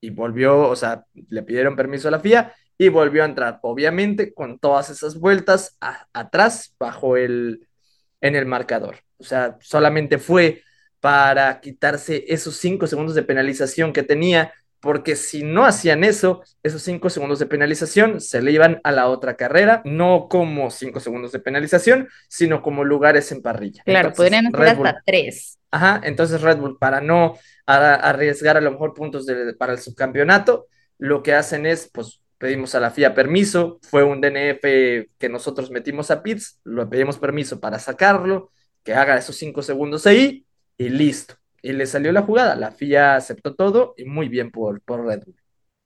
y 0.00 0.08
volvió, 0.08 0.58
o 0.70 0.74
sea, 0.74 1.04
le 1.28 1.42
pidieron 1.42 1.76
permiso 1.76 2.08
a 2.08 2.12
la 2.12 2.20
FIA 2.20 2.54
y 2.78 2.88
volvió 2.88 3.24
a 3.24 3.26
entrar, 3.26 3.58
obviamente 3.62 4.32
con 4.32 4.58
todas 4.58 4.88
esas 4.88 5.18
vueltas 5.18 5.76
atrás 6.12 6.74
bajo 6.78 7.16
el 7.16 7.66
en 8.20 8.36
el 8.36 8.46
marcador. 8.46 8.96
O 9.18 9.24
sea, 9.24 9.58
solamente 9.60 10.18
fue 10.18 10.62
para 11.00 11.60
quitarse 11.60 12.24
esos 12.28 12.56
cinco 12.56 12.86
segundos 12.86 13.14
de 13.14 13.22
penalización 13.22 13.92
que 13.92 14.02
tenía 14.02 14.52
porque 14.80 15.16
si 15.16 15.42
no 15.42 15.64
hacían 15.64 16.04
eso, 16.04 16.42
esos 16.62 16.82
cinco 16.82 17.10
segundos 17.10 17.40
de 17.40 17.46
penalización 17.46 18.20
se 18.20 18.40
le 18.40 18.52
iban 18.52 18.80
a 18.84 18.92
la 18.92 19.08
otra 19.08 19.36
carrera, 19.36 19.82
no 19.84 20.28
como 20.30 20.70
cinco 20.70 21.00
segundos 21.00 21.32
de 21.32 21.40
penalización, 21.40 22.08
sino 22.28 22.62
como 22.62 22.84
lugares 22.84 23.32
en 23.32 23.42
parrilla. 23.42 23.82
Claro, 23.84 24.12
podrían 24.12 24.54
hacer 24.54 24.68
hasta 24.68 25.02
tres. 25.04 25.58
Ajá, 25.70 26.00
entonces 26.04 26.40
Red 26.40 26.58
Bull, 26.58 26.78
para 26.78 27.00
no 27.00 27.36
arriesgar 27.66 28.56
a 28.56 28.60
lo 28.60 28.70
mejor 28.70 28.94
puntos 28.94 29.26
para 29.58 29.72
el 29.72 29.80
subcampeonato, 29.80 30.68
lo 30.96 31.22
que 31.22 31.34
hacen 31.34 31.66
es, 31.66 31.90
pues 31.92 32.20
pedimos 32.38 32.74
a 32.74 32.80
la 32.80 32.90
FIA 32.90 33.14
permiso, 33.14 33.78
fue 33.82 34.04
un 34.04 34.20
DNF 34.20 34.62
que 35.18 35.28
nosotros 35.28 35.70
metimos 35.70 36.10
a 36.10 36.22
Pitts, 36.22 36.60
lo 36.64 36.88
pedimos 36.88 37.18
permiso 37.18 37.60
para 37.60 37.78
sacarlo, 37.78 38.50
que 38.84 38.94
haga 38.94 39.18
esos 39.18 39.36
cinco 39.36 39.62
segundos 39.62 40.06
ahí 40.06 40.46
y 40.76 40.88
listo 40.88 41.34
y 41.62 41.72
le 41.72 41.86
salió 41.86 42.12
la 42.12 42.22
jugada. 42.22 42.56
La 42.56 42.70
FIA 42.70 43.16
aceptó 43.16 43.54
todo 43.54 43.94
y 43.96 44.04
muy 44.04 44.28
bien 44.28 44.50
por, 44.50 44.80
por 44.82 45.04
Red 45.04 45.24
Bull. 45.24 45.36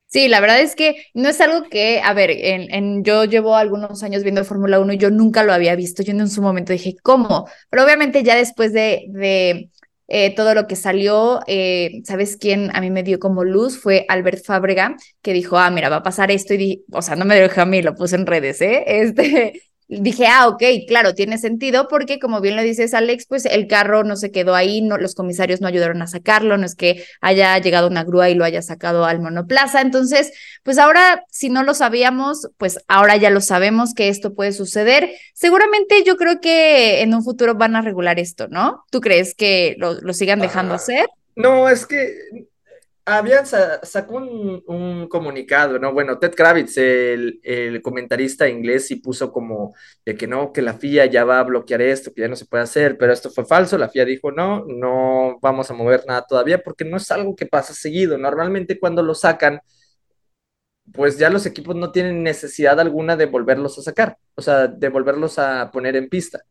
Sí, 0.07 0.29
la 0.29 0.41
verdad 0.41 0.61
es 0.61 0.77
que 0.77 1.07
no 1.15 1.31
es 1.31 1.41
algo 1.41 1.71
que, 1.71 2.03
a 2.05 2.13
ver, 2.13 2.31
en, 2.31 3.03
yo 3.03 3.25
llevo 3.25 3.57
algunos 3.57 4.03
años 4.03 4.23
viendo 4.23 4.45
Fórmula 4.45 4.79
1 4.79 4.93
y 4.93 4.99
yo 4.99 5.11
nunca 5.11 5.43
lo 5.43 5.55
había 5.55 5.75
visto. 5.75 6.03
Yo 6.03 6.13
en 6.13 6.29
su 6.29 6.43
momento 6.43 6.75
dije, 6.75 6.97
¿cómo? 7.03 7.49
Pero 7.71 7.85
obviamente 7.85 8.23
ya 8.23 8.37
después 8.37 8.75
de, 8.75 9.07
de 9.09 9.71
eh, 10.15 10.35
todo 10.35 10.55
lo 10.55 10.67
que 10.67 10.77
salió, 10.77 11.41
eh, 11.47 12.03
¿sabes 12.05 12.37
quién 12.37 12.71
a 12.77 12.83
mí 12.83 12.91
me 12.91 13.03
dio 13.03 13.19
como 13.19 13.45
luz? 13.45 13.79
Fue 13.79 14.05
Albert 14.11 14.45
Fábrega, 14.45 14.95
que 15.23 15.33
dijo, 15.33 15.57
ah, 15.57 15.71
mira, 15.71 15.89
va 15.89 15.97
a 15.97 16.03
pasar 16.03 16.31
esto 16.31 16.53
y, 16.53 16.85
o 16.93 17.01
sea, 17.01 17.17
no 17.17 17.25
me 17.25 17.35
dejó 17.35 17.63
a 17.63 17.65
mí, 17.65 17.81
lo 17.81 17.95
puse 17.95 18.17
en 18.17 18.27
redes, 18.27 18.61
¿eh? 18.61 18.85
Este, 18.87 19.63
dije, 19.89 20.27
ah, 20.27 20.49
ok, 20.49 20.63
claro, 20.89 21.15
tiene 21.15 21.39
sentido 21.39 21.89
porque 21.89 22.19
como 22.19 22.41
bien 22.41 22.57
lo 22.57 22.63
dices 22.63 22.95
Alex, 22.95 23.27
pues 23.27 23.45
el 23.45 23.67
carro 23.67 24.05
no 24.05 24.17
se 24.17 24.31
quedó 24.31 24.55
ahí, 24.55 24.81
no, 24.81 24.97
los 24.97 25.15
comisarios 25.15 25.61
no 25.61 25.69
ayudaron 25.69 26.03
a 26.03 26.07
sacarlo, 26.07 26.57
no 26.57 26.67
es 26.67 26.75
que 26.75 27.05
haya 27.21 27.59
llegado 27.59 27.89
una 27.89 28.05
grúa 28.05 28.31
y 28.31 28.35
lo 28.35 28.45
haya 28.45 28.63
sacado 28.63 29.05
al 29.05 29.21
monoplaza. 29.21 29.81
Entonces, 29.81 30.33
pues 30.63 30.79
ahora, 30.79 31.25
si 31.31 31.51
no 31.51 31.63
lo 31.63 31.75
sabíamos, 31.75 32.49
pues 32.57 32.79
ahora 32.89 33.17
ya 33.17 33.31
lo 33.31 33.41
sabemos 33.41 33.95
que 33.95 34.09
esto 34.09 34.35
puede 34.35 34.53
suceder. 34.53 35.11
Seguramente 35.35 36.03
yo 36.05 36.17
creo 36.17 36.41
que 36.41 37.03
en 37.03 37.15
un 37.15 37.25
futuro 37.25 37.55
van 37.55 37.77
a 37.77 37.83
regular 37.83 38.19
esto, 38.19 38.49
¿no? 38.49 38.85
¿Tú 38.91 39.01
crees 39.01 39.35
que 39.35 39.77
lo, 39.79 39.95
lo 39.95 40.13
sigan 40.13 40.41
dejando 40.41 40.75
ah, 40.75 40.77
hacer? 40.77 41.07
No, 41.35 41.69
es 41.69 41.87
que 41.87 42.15
habían 43.05 43.45
sacó 43.47 44.17
un, 44.17 45.09
comunicado, 45.09 45.79
¿no? 45.79 45.93
Bueno, 45.93 46.19
Ted 46.19 46.35
Kravitz, 46.35 46.77
el, 46.79 47.81
comentarista 47.83 48.49
inglés, 48.49 48.91
y 48.91 48.97
puso 48.97 49.33
como 49.33 49.75
de 50.05 50.15
que 50.17 50.27
no, 50.27 50.53
que 50.53 50.63
la 50.63 50.75
FIA 50.75 51.07
ya 51.07 51.25
va 51.25 51.41
a 51.41 51.45
bloquear 51.45 51.83
esto, 51.83 52.13
que 52.13 52.23
ya 52.23 52.29
no 52.29 52.37
se 52.37 52.47
puede 52.47 52.63
hacer, 52.65 52.97
pero 52.99 53.13
esto 53.13 53.31
fue 53.31 53.45
falso. 53.45 53.79
La 53.79 53.89
FIA 53.89 54.05
dijo 54.05 54.31
no, 54.31 54.65
no 54.67 55.39
vamos 55.43 55.71
a 55.71 55.75
mover 55.75 56.05
nada 56.07 56.25
todavía 56.27 56.63
porque 56.63 56.85
no 56.85 56.97
es 56.99 57.11
algo 57.11 57.35
que 57.37 57.47
pasa 57.47 57.75
seguido. 57.75 58.19
Normalmente 58.19 58.79
cuando 58.79 59.03
lo 59.03 59.15
sacan, 59.15 59.61
pues 60.93 61.19
ya 61.19 61.31
los 61.31 61.47
equipos 61.47 61.77
no 61.77 61.93
tienen 61.93 62.23
necesidad 62.23 62.79
alguna 62.81 63.17
de 63.17 63.27
volverlos 63.27 63.79
a 63.79 63.83
sacar, 63.83 64.19
o 64.35 64.43
sea, 64.43 64.67
de 64.69 64.89
volverlos 64.89 65.39
a 65.39 65.71
poner 65.73 65.97
en 65.97 66.09
pista. 66.09 66.45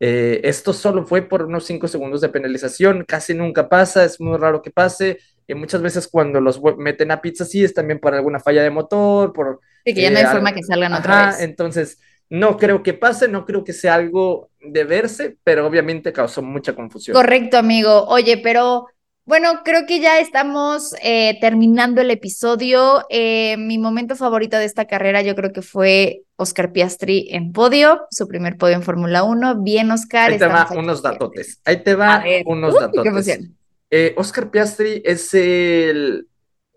Eh, 0.00 0.40
esto 0.44 0.72
solo 0.72 1.06
fue 1.06 1.22
por 1.22 1.42
unos 1.44 1.66
cinco 1.66 1.86
segundos 1.88 2.22
de 2.22 2.30
penalización, 2.30 3.04
casi 3.06 3.34
nunca 3.34 3.68
pasa, 3.68 4.04
es 4.04 4.20
muy 4.20 4.38
raro 4.38 4.62
que 4.62 4.70
pase 4.70 5.18
y 5.50 5.54
muchas 5.54 5.82
veces 5.82 6.06
cuando 6.06 6.40
los 6.40 6.60
meten 6.78 7.10
a 7.10 7.20
pizza 7.20 7.44
sí 7.44 7.64
es 7.64 7.74
también 7.74 7.98
por 7.98 8.14
alguna 8.14 8.38
falla 8.38 8.62
de 8.62 8.70
motor, 8.70 9.32
por... 9.32 9.58
Sí, 9.84 9.94
que 9.94 10.02
ya 10.02 10.10
no 10.10 10.18
hay 10.18 10.24
eh, 10.24 10.28
forma 10.28 10.52
que 10.52 10.62
salgan 10.62 10.92
otra 10.92 11.26
vez. 11.26 11.40
Entonces, 11.40 11.98
no 12.28 12.56
creo 12.56 12.84
que 12.84 12.94
pase, 12.94 13.26
no 13.26 13.44
creo 13.44 13.64
que 13.64 13.72
sea 13.72 13.94
algo 13.94 14.50
de 14.60 14.84
verse, 14.84 15.38
pero 15.42 15.66
obviamente 15.66 16.12
causó 16.12 16.40
mucha 16.40 16.74
confusión. 16.76 17.16
Correcto, 17.16 17.58
amigo. 17.58 18.04
Oye, 18.06 18.38
pero 18.38 18.86
bueno, 19.24 19.62
creo 19.64 19.86
que 19.86 19.98
ya 19.98 20.20
estamos 20.20 20.94
eh, 21.02 21.36
terminando 21.40 22.00
el 22.00 22.12
episodio. 22.12 23.04
Eh, 23.10 23.56
mi 23.56 23.78
momento 23.78 24.14
favorito 24.14 24.56
de 24.56 24.66
esta 24.66 24.84
carrera 24.84 25.22
yo 25.22 25.34
creo 25.34 25.52
que 25.52 25.62
fue 25.62 26.22
Oscar 26.36 26.70
Piastri 26.70 27.26
en 27.30 27.52
podio, 27.52 28.02
su 28.12 28.28
primer 28.28 28.56
podio 28.56 28.76
en 28.76 28.82
Fórmula 28.82 29.24
1. 29.24 29.62
Bien, 29.62 29.90
Oscar. 29.90 30.30
Ahí 30.30 30.38
te 30.38 30.46
va 30.46 30.68
unos 30.76 31.02
datotes. 31.02 31.60
Ahí 31.64 31.82
te 31.82 31.96
va 31.96 32.22
unos 32.46 32.74
datotes. 32.78 33.50
Eh, 33.90 34.14
Oscar 34.16 34.50
Piastri 34.50 35.02
es 35.04 35.34
el, 35.34 36.28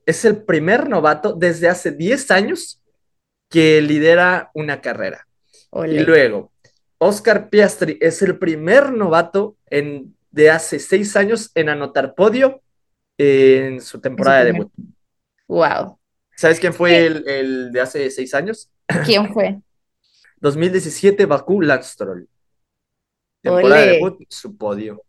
es 0.06 0.26
el 0.26 0.44
primer 0.44 0.90
novato 0.90 1.34
desde 1.34 1.70
hace 1.70 1.92
10 1.92 2.32
años 2.32 2.82
que 3.50 3.82
lidera 3.82 4.50
una 4.54 4.82
carrera. 4.82 5.28
Y 5.86 6.00
luego, 6.00 6.52
Oscar 6.98 7.50
Piastri 7.50 7.98
es 8.02 8.22
el 8.22 8.38
primer 8.38 8.92
novato 8.92 9.58
en, 9.68 10.16
de 10.32 10.50
hace 10.50 10.80
6 10.80 11.16
años 11.16 11.52
en 11.54 11.70
anotar 11.70 12.16
podio 12.16 12.62
en 13.18 13.80
su 13.82 14.02
temporada 14.02 14.40
de 14.40 14.52
debut. 14.54 14.72
Wow. 15.48 16.00
¿Sabes 16.36 16.60
quién 16.60 16.74
fue 16.74 17.06
el, 17.06 17.28
el, 17.28 17.72
de 17.72 17.82
hace 17.82 18.10
6 18.10 18.34
años? 18.34 18.72
¿Quién 19.06 19.32
fue? 19.34 19.60
2017 20.38 21.26
Bakú 21.26 21.62
Lance 21.62 21.96
Temporada 23.42 23.82
de 23.82 23.92
debut, 23.92 24.24
su 24.30 24.58
podio. 24.58 25.04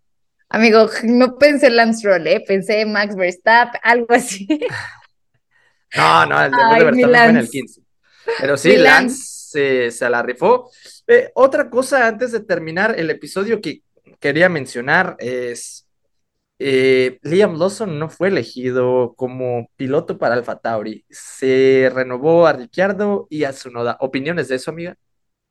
Amigo, 0.54 0.88
no 1.02 1.36
pensé 1.36 1.66
en 1.66 1.74
Lance 1.74 2.08
Roll, 2.08 2.28
¿eh? 2.28 2.40
pensé 2.46 2.82
en 2.82 2.92
Max 2.92 3.16
Verstappen, 3.16 3.80
algo 3.82 4.06
así. 4.10 4.46
No, 5.96 6.26
no, 6.26 6.42
el 6.42 6.50
debut 6.50 6.64
Ay, 6.72 6.78
de 6.78 6.84
Verstappen 6.86 7.20
fue 7.20 7.30
en 7.30 7.36
el 7.36 7.44
Lance. 7.44 7.50
15. 7.50 7.80
Pero 8.40 8.56
sí, 8.56 8.76
Lance 8.76 9.16
se, 9.24 9.90
se 9.92 10.10
la 10.10 10.22
rifó. 10.22 10.70
Eh, 11.06 11.30
otra 11.34 11.70
cosa 11.70 12.08
antes 12.08 12.32
de 12.32 12.40
terminar 12.40 12.98
el 12.98 13.10
episodio 13.10 13.60
que 13.60 13.82
quería 14.18 14.48
mencionar 14.48 15.16
es 15.20 15.88
eh, 16.58 17.18
Liam 17.22 17.58
Lawson 17.58 17.98
no 17.98 18.08
fue 18.08 18.28
elegido 18.28 19.14
como 19.16 19.70
piloto 19.76 20.18
para 20.18 20.34
Alfa 20.34 20.58
Tauri. 20.58 21.04
Se 21.10 21.90
renovó 21.92 22.46
a 22.46 22.52
Ricciardo 22.52 23.26
y 23.28 23.44
a 23.44 23.50
Tsunoda. 23.50 23.96
¿Opiniones 24.00 24.48
de 24.48 24.56
eso, 24.56 24.70
amiga? 24.70 24.96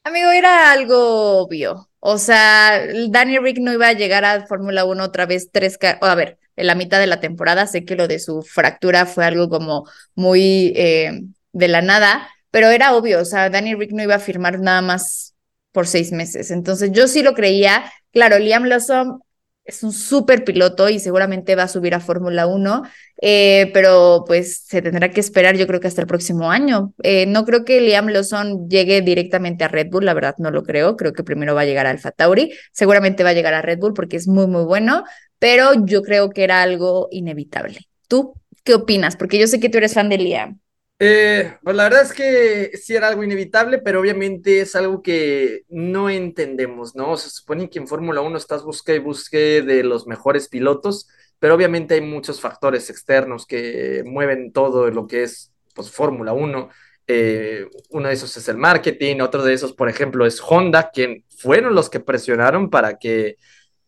Amigo, 0.06 0.30
era 0.32 0.72
algo 0.72 1.42
obvio. 1.44 1.90
O 2.06 2.18
sea, 2.18 2.82
Danny 3.10 3.38
Rick 3.40 3.60
no 3.60 3.72
iba 3.72 3.88
a 3.88 3.94
llegar 3.94 4.26
a 4.26 4.46
Fórmula 4.46 4.84
1 4.86 5.04
otra 5.06 5.26
vez 5.26 5.50
tres, 5.52 5.78
ca- 5.78 6.00
o 6.02 6.06
a 6.06 6.16
ver, 6.16 6.38
en 6.58 6.68
la 6.68 6.76
mitad 6.76 7.00
de 7.00 7.08
la 7.08 7.20
temporada. 7.22 7.66
Sé 7.68 7.86
que 7.86 7.96
lo 7.96 8.08
de 8.08 8.20
su 8.20 8.42
fractura 8.42 9.06
fue 9.06 9.26
algo 9.26 9.48
como 9.50 9.88
muy 10.16 10.74
eh, 10.76 11.22
de 11.54 11.68
la 11.70 11.82
nada, 11.82 12.28
pero 12.52 12.68
era 12.70 12.94
obvio. 12.96 13.22
O 13.22 13.26
sea, 13.26 13.50
Danny 13.50 13.74
Rick 13.76 13.92
no 13.94 14.04
iba 14.04 14.16
a 14.16 14.20
firmar 14.20 14.60
nada 14.60 14.82
más 14.82 15.36
por 15.72 15.88
seis 15.88 16.12
meses. 16.12 16.52
Entonces, 16.52 16.92
yo 16.92 17.08
sí 17.08 17.24
lo 17.24 17.34
creía. 17.34 17.90
Claro, 18.12 18.38
Liam 18.38 18.66
Lawson 18.66 19.22
es 19.66 19.84
un 19.84 19.94
súper 19.94 20.44
piloto 20.44 20.90
y 20.90 21.00
seguramente 21.00 21.56
va 21.56 21.64
a 21.64 21.68
subir 21.68 21.96
a 21.96 22.00
Fórmula 22.00 22.48
1, 22.48 22.84
eh, 23.22 23.72
pero 23.74 24.24
pues 24.28 24.64
se 24.68 24.82
tendrá 24.82 25.10
que 25.12 25.22
esperar 25.22 25.56
yo 25.56 25.68
creo 25.68 25.80
que 25.80 25.88
hasta 25.88 26.02
el 26.02 26.08
próximo 26.08 26.52
año. 26.52 26.94
Eh, 27.04 27.26
no 27.28 27.46
creo 27.46 27.64
que 27.64 27.80
Liam 27.82 28.08
Lawson 28.08 28.68
llegue 28.70 29.02
directamente 29.02 29.64
a 29.64 29.70
Red 29.70 29.90
Bull, 29.90 30.06
la 30.06 30.14
verdad 30.14 30.36
no 30.38 30.52
lo 30.52 30.64
creo, 30.64 30.98
creo 30.98 31.14
que 31.14 31.24
primero 31.24 31.56
va 31.56 31.62
a 31.62 31.66
llegar 31.66 31.86
a 31.86 31.92
Alfa 31.92 32.12
Tauri, 32.12 32.52
seguramente 32.72 33.24
va 33.24 33.30
a 33.30 33.34
llegar 33.34 33.54
a 33.54 33.62
Red 33.62 33.80
Bull 33.80 33.94
porque 33.94 34.18
es 34.18 34.28
muy 34.28 34.48
muy 34.48 34.64
bueno, 34.66 35.04
pero 35.40 35.86
yo 35.86 36.02
creo 36.02 36.30
que 36.30 36.44
era 36.44 36.62
algo 36.62 37.08
inevitable. 37.12 37.80
¿Tú 38.08 38.34
qué 38.64 38.74
opinas? 38.76 39.16
Porque 39.16 39.40
yo 39.40 39.48
sé 39.48 39.60
que 39.60 39.70
tú 39.70 39.78
eres 39.78 39.94
fan 39.94 40.10
de 40.10 40.18
Liam. 40.18 40.60
Eh, 41.00 41.58
pues 41.62 41.76
la 41.76 41.84
verdad 41.84 42.04
es 42.04 42.14
que 42.14 42.78
sí 42.78 42.96
era 42.96 43.10
algo 43.10 43.24
inevitable, 43.24 43.80
pero 43.80 44.00
obviamente 44.00 44.62
es 44.62 44.76
algo 44.76 45.02
que 45.02 45.64
no 45.68 46.10
entendemos, 46.10 46.96
¿no? 46.96 47.18
Se 47.18 47.30
supone 47.30 47.70
que 47.70 47.80
en 47.80 47.88
Fórmula 47.88 48.22
1 48.22 48.38
estás 48.38 48.64
busca 48.64 48.94
y 48.94 49.00
busque 49.00 49.62
de 49.64 49.84
los 49.84 50.08
mejores 50.08 50.48
pilotos, 50.48 51.10
pero 51.40 51.56
obviamente 51.56 51.96
hay 51.96 52.02
muchos 52.02 52.40
factores 52.40 52.90
externos 52.90 53.46
que 53.46 54.04
mueven 54.06 54.54
todo 54.54 54.90
lo 54.92 55.08
que 55.08 55.24
es 55.24 55.52
pues, 55.76 55.92
Fórmula 55.92 56.32
1. 56.34 56.70
Eh, 57.08 57.68
uno 57.90 58.08
de 58.08 58.14
esos 58.14 58.38
es 58.38 58.48
el 58.48 58.58
marketing, 58.58 59.20
otro 59.20 59.44
de 59.44 59.54
esos, 59.54 59.74
por 59.74 59.90
ejemplo, 59.90 60.26
es 60.26 60.42
Honda, 60.42 60.90
quien 60.92 61.26
fueron 61.38 61.76
los 61.76 61.90
que 61.90 62.00
presionaron 62.00 62.70
para 62.70 62.98
que 62.98 63.38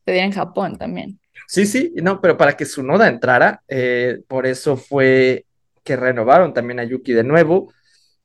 Te 0.04 0.12
diré 0.12 0.26
en 0.26 0.32
Japón 0.34 0.78
también. 0.78 1.20
Sí, 1.48 1.66
sí, 1.66 1.94
no, 1.96 2.20
pero 2.22 2.38
para 2.38 2.58
que 2.58 2.66
su 2.66 2.84
noda 2.84 3.08
entrara, 3.08 3.64
eh, 3.68 4.20
por 4.28 4.46
eso 4.48 4.76
fue 4.76 5.46
que 5.86 5.96
renovaron 5.96 6.54
también 6.54 6.82
a 6.82 6.86
Yuki 6.86 7.14
de 7.14 7.24
nuevo. 7.24 7.74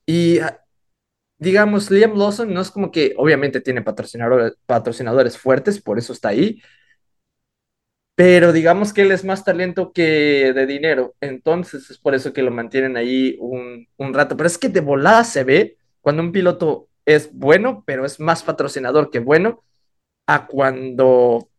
Y 0.06 0.40
ah, 0.40 0.60
digamos, 1.38 1.90
Liam 1.90 2.16
Lawson 2.18 2.52
no 2.54 2.60
es 2.60 2.70
como 2.70 2.90
que 2.90 3.14
obviamente 3.16 3.60
tiene 3.60 3.82
patrocinadores, 3.82 4.54
patrocinadores 4.66 5.38
fuertes, 5.38 5.80
por 5.82 5.98
eso 5.98 6.12
está 6.12 6.30
ahí, 6.30 6.62
pero 8.14 8.52
digamos 8.52 8.92
que 8.92 9.02
él 9.02 9.12
es 9.12 9.24
más 9.24 9.44
talento 9.44 9.92
que 9.92 10.52
de 10.54 10.66
dinero, 10.66 11.14
entonces 11.20 11.90
es 11.90 11.98
por 11.98 12.14
eso 12.14 12.32
que 12.34 12.42
lo 12.42 12.50
mantienen 12.50 12.96
ahí 12.96 13.36
un, 13.40 13.88
un 13.96 14.14
rato. 14.14 14.36
Pero 14.36 14.46
es 14.46 14.58
que 14.58 14.68
de 14.68 14.80
volada 14.80 15.24
se 15.24 15.44
ve 15.44 15.78
cuando 16.02 16.22
un 16.22 16.32
piloto 16.32 16.88
es 17.06 17.32
bueno, 17.32 17.82
pero 17.86 18.04
es 18.04 18.20
más 18.20 18.42
patrocinador 18.42 19.10
que 19.10 19.20
bueno, 19.20 19.64
a 20.26 20.46
cuando 20.46 21.49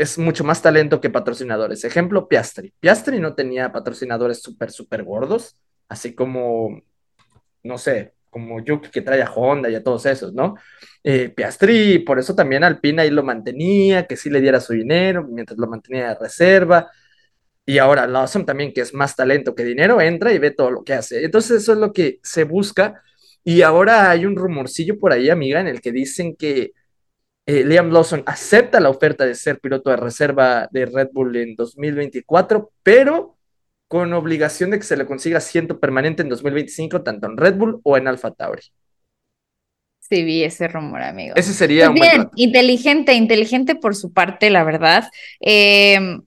es 0.00 0.16
mucho 0.16 0.44
más 0.44 0.62
talento 0.62 0.98
que 0.98 1.10
patrocinadores. 1.10 1.84
Ejemplo, 1.84 2.26
Piastri. 2.26 2.72
Piastri 2.80 3.20
no 3.20 3.34
tenía 3.34 3.70
patrocinadores 3.70 4.40
súper, 4.40 4.70
súper 4.70 5.04
gordos, 5.04 5.60
así 5.90 6.14
como, 6.14 6.80
no 7.62 7.76
sé, 7.76 8.14
como 8.30 8.64
Yuki 8.64 8.88
que 8.88 9.02
trae 9.02 9.20
a 9.22 9.30
Honda 9.30 9.68
y 9.68 9.74
a 9.74 9.82
todos 9.82 10.06
esos, 10.06 10.32
¿no? 10.32 10.54
Eh, 11.04 11.28
Piastri, 11.28 11.98
por 11.98 12.18
eso 12.18 12.34
también 12.34 12.64
Alpina 12.64 13.02
ahí 13.02 13.10
lo 13.10 13.22
mantenía, 13.22 14.06
que 14.06 14.16
sí 14.16 14.30
le 14.30 14.40
diera 14.40 14.58
su 14.58 14.72
dinero, 14.72 15.26
mientras 15.28 15.58
lo 15.58 15.66
mantenía 15.66 16.08
de 16.08 16.14
reserva. 16.18 16.90
Y 17.66 17.76
ahora 17.76 18.06
Lawson 18.06 18.46
también, 18.46 18.72
que 18.72 18.80
es 18.80 18.94
más 18.94 19.14
talento 19.14 19.54
que 19.54 19.64
dinero, 19.64 20.00
entra 20.00 20.32
y 20.32 20.38
ve 20.38 20.52
todo 20.52 20.70
lo 20.70 20.82
que 20.82 20.94
hace. 20.94 21.22
Entonces 21.22 21.62
eso 21.62 21.74
es 21.74 21.78
lo 21.78 21.92
que 21.92 22.20
se 22.22 22.44
busca. 22.44 23.02
Y 23.44 23.60
ahora 23.60 24.10
hay 24.10 24.24
un 24.24 24.34
rumorcillo 24.34 24.98
por 24.98 25.12
ahí, 25.12 25.28
amiga, 25.28 25.60
en 25.60 25.68
el 25.68 25.82
que 25.82 25.92
dicen 25.92 26.36
que 26.36 26.72
eh, 27.46 27.64
Liam 27.64 27.90
Lawson 27.90 28.22
acepta 28.26 28.80
la 28.80 28.90
oferta 28.90 29.26
de 29.26 29.34
ser 29.34 29.60
piloto 29.60 29.90
de 29.90 29.96
reserva 29.96 30.68
de 30.70 30.86
Red 30.86 31.08
Bull 31.12 31.36
en 31.36 31.56
2024, 31.56 32.72
pero 32.82 33.36
con 33.88 34.12
obligación 34.12 34.70
de 34.70 34.78
que 34.78 34.84
se 34.84 34.96
le 34.96 35.06
consiga 35.06 35.38
asiento 35.38 35.80
permanente 35.80 36.22
en 36.22 36.28
2025, 36.28 37.02
tanto 37.02 37.26
en 37.26 37.36
Red 37.36 37.56
Bull 37.56 37.80
o 37.82 37.96
en 37.96 38.06
Alfa 38.06 38.30
Tauri. 38.30 38.62
Sí, 39.98 40.24
vi 40.24 40.44
ese 40.44 40.68
rumor, 40.68 41.02
amigo. 41.02 41.34
Ese 41.36 41.52
sería 41.52 41.88
Pues 41.88 41.90
un 41.90 41.94
bien, 41.94 42.30
inteligente, 42.36 43.14
inteligente 43.14 43.74
por 43.76 43.94
su 43.94 44.12
parte, 44.12 44.50
la 44.50 44.64
verdad. 44.64 45.04
Eh, 45.40 46.18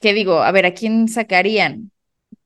¿qué 0.00 0.14
digo? 0.14 0.42
A 0.42 0.52
ver, 0.52 0.66
¿a 0.66 0.74
quién 0.74 1.08
sacarían? 1.08 1.90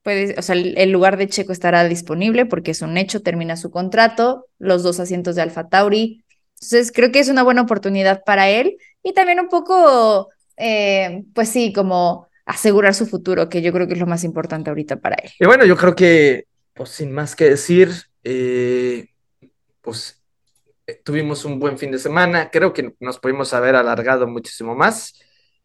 Puede, 0.03 0.35
o 0.39 0.43
sea, 0.43 0.55
el, 0.55 0.77
el 0.79 0.91
lugar 0.91 1.17
de 1.17 1.29
Checo 1.29 1.53
estará 1.53 1.85
disponible 1.85 2.47
porque 2.47 2.71
es 2.73 2.83
un 2.83 2.97
hecho, 2.97 3.23
termina 3.23 3.57
su 3.57 3.71
contrato, 3.71 4.47
los 4.59 4.83
dos 4.83 4.99
asientos 4.99 5.37
de 5.37 5.43
Alfa 5.43 5.69
Tauri. 5.69 6.25
Entonces, 6.61 6.93
creo 6.93 7.11
que 7.11 7.21
es 7.21 7.29
una 7.29 7.43
buena 7.43 7.63
oportunidad 7.63 8.23
para 8.25 8.51
él 8.51 8.77
y 9.03 9.15
también 9.15 9.41
un 9.41 9.49
poco, 9.49 10.29
eh, 10.57 11.25
pues 11.35 11.49
sí, 11.49 11.73
como 11.73 12.29
asegurar 12.45 12.95
su 12.95 13.07
futuro, 13.07 13.49
que 13.49 13.63
yo 13.63 13.73
creo 13.73 13.87
que 13.87 13.95
es 13.95 14.01
lo 14.01 14.07
más 14.07 14.25
importante 14.25 14.71
ahorita 14.71 14.97
para 14.97 15.17
él. 15.17 15.31
Y 15.39 15.47
bueno, 15.47 15.65
yo 15.65 15.77
creo 15.77 15.95
que, 15.95 16.47
pues 16.75 16.91
sin 16.91 17.13
más 17.13 17.35
que 17.35 17.45
decir, 17.45 17.91
eh, 18.25 19.09
pues 19.81 20.21
eh, 20.87 21.01
tuvimos 21.03 21.45
un 21.45 21.59
buen 21.59 21.79
fin 21.79 21.91
de 21.91 21.99
semana. 21.99 22.51
Creo 22.51 22.73
que 22.73 22.95
nos 23.01 23.19
pudimos 23.19 23.55
haber 23.55 23.77
alargado 23.77 24.27
muchísimo 24.27 24.75
más, 24.75 25.15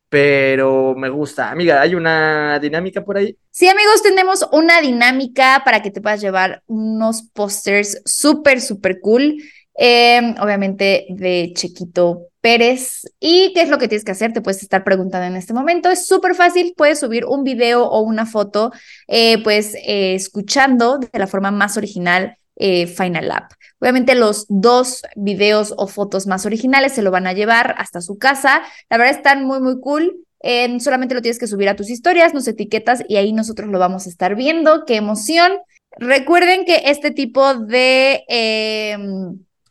pero 0.07 0.95
me 0.95 1.09
gusta. 1.09 1.49
Amiga, 1.49 1.81
¿hay 1.81 1.95
una 1.95 2.59
dinámica 2.59 3.03
por 3.03 3.17
ahí? 3.17 3.37
Sí, 3.49 3.67
amigos, 3.67 4.01
tenemos 4.03 4.47
una 4.51 4.79
dinámica 4.79 5.61
para 5.65 5.81
que 5.81 5.91
te 5.91 5.99
puedas 5.99 6.21
llevar 6.21 6.63
unos 6.67 7.23
pósters 7.33 8.01
súper, 8.05 8.61
súper 8.61 8.99
cool. 9.01 9.37
Eh, 9.77 10.35
obviamente 10.39 11.05
de 11.09 11.51
Chequito 11.55 12.27
Pérez. 12.41 13.01
¿Y 13.19 13.53
qué 13.53 13.61
es 13.61 13.69
lo 13.69 13.77
que 13.77 13.87
tienes 13.87 14.05
que 14.05 14.11
hacer? 14.11 14.33
Te 14.33 14.41
puedes 14.41 14.61
estar 14.61 14.83
preguntando 14.83 15.27
en 15.27 15.35
este 15.35 15.53
momento. 15.53 15.89
Es 15.89 16.05
súper 16.05 16.35
fácil, 16.35 16.73
puedes 16.77 16.99
subir 16.99 17.25
un 17.25 17.43
video 17.43 17.85
o 17.85 18.01
una 18.01 18.25
foto, 18.25 18.71
eh, 19.07 19.41
pues 19.43 19.75
eh, 19.75 20.15
escuchando 20.15 20.99
de 20.99 21.09
la 21.19 21.27
forma 21.27 21.51
más 21.51 21.77
original 21.77 22.37
eh, 22.55 22.87
Final 22.87 23.31
App. 23.31 23.51
Obviamente 23.79 24.15
los 24.15 24.45
dos 24.47 25.01
videos 25.15 25.73
o 25.77 25.87
fotos 25.87 26.25
más 26.27 26.45
originales 26.45 26.93
se 26.93 27.01
lo 27.01 27.11
van 27.11 27.27
a 27.27 27.33
llevar 27.33 27.75
hasta 27.77 28.01
su 28.01 28.17
casa. 28.17 28.61
La 28.89 28.97
verdad 28.97 29.15
están 29.15 29.45
muy, 29.45 29.59
muy 29.59 29.79
cool. 29.79 30.25
Eh, 30.41 30.79
solamente 30.79 31.15
lo 31.15 31.21
tienes 31.21 31.39
que 31.39 31.47
subir 31.47 31.67
a 31.69 31.75
tus 31.75 31.89
historias, 31.89 32.33
nos 32.33 32.47
etiquetas 32.47 33.03
y 33.07 33.17
ahí 33.17 33.33
nosotros 33.33 33.69
lo 33.69 33.79
vamos 33.79 34.05
a 34.05 34.09
estar 34.09 34.35
viendo. 34.35 34.85
¡Qué 34.85 34.95
emoción! 34.95 35.53
Recuerden 35.97 36.65
que 36.65 36.83
este 36.85 37.11
tipo 37.11 37.55
de, 37.55 38.23
eh, 38.27 38.97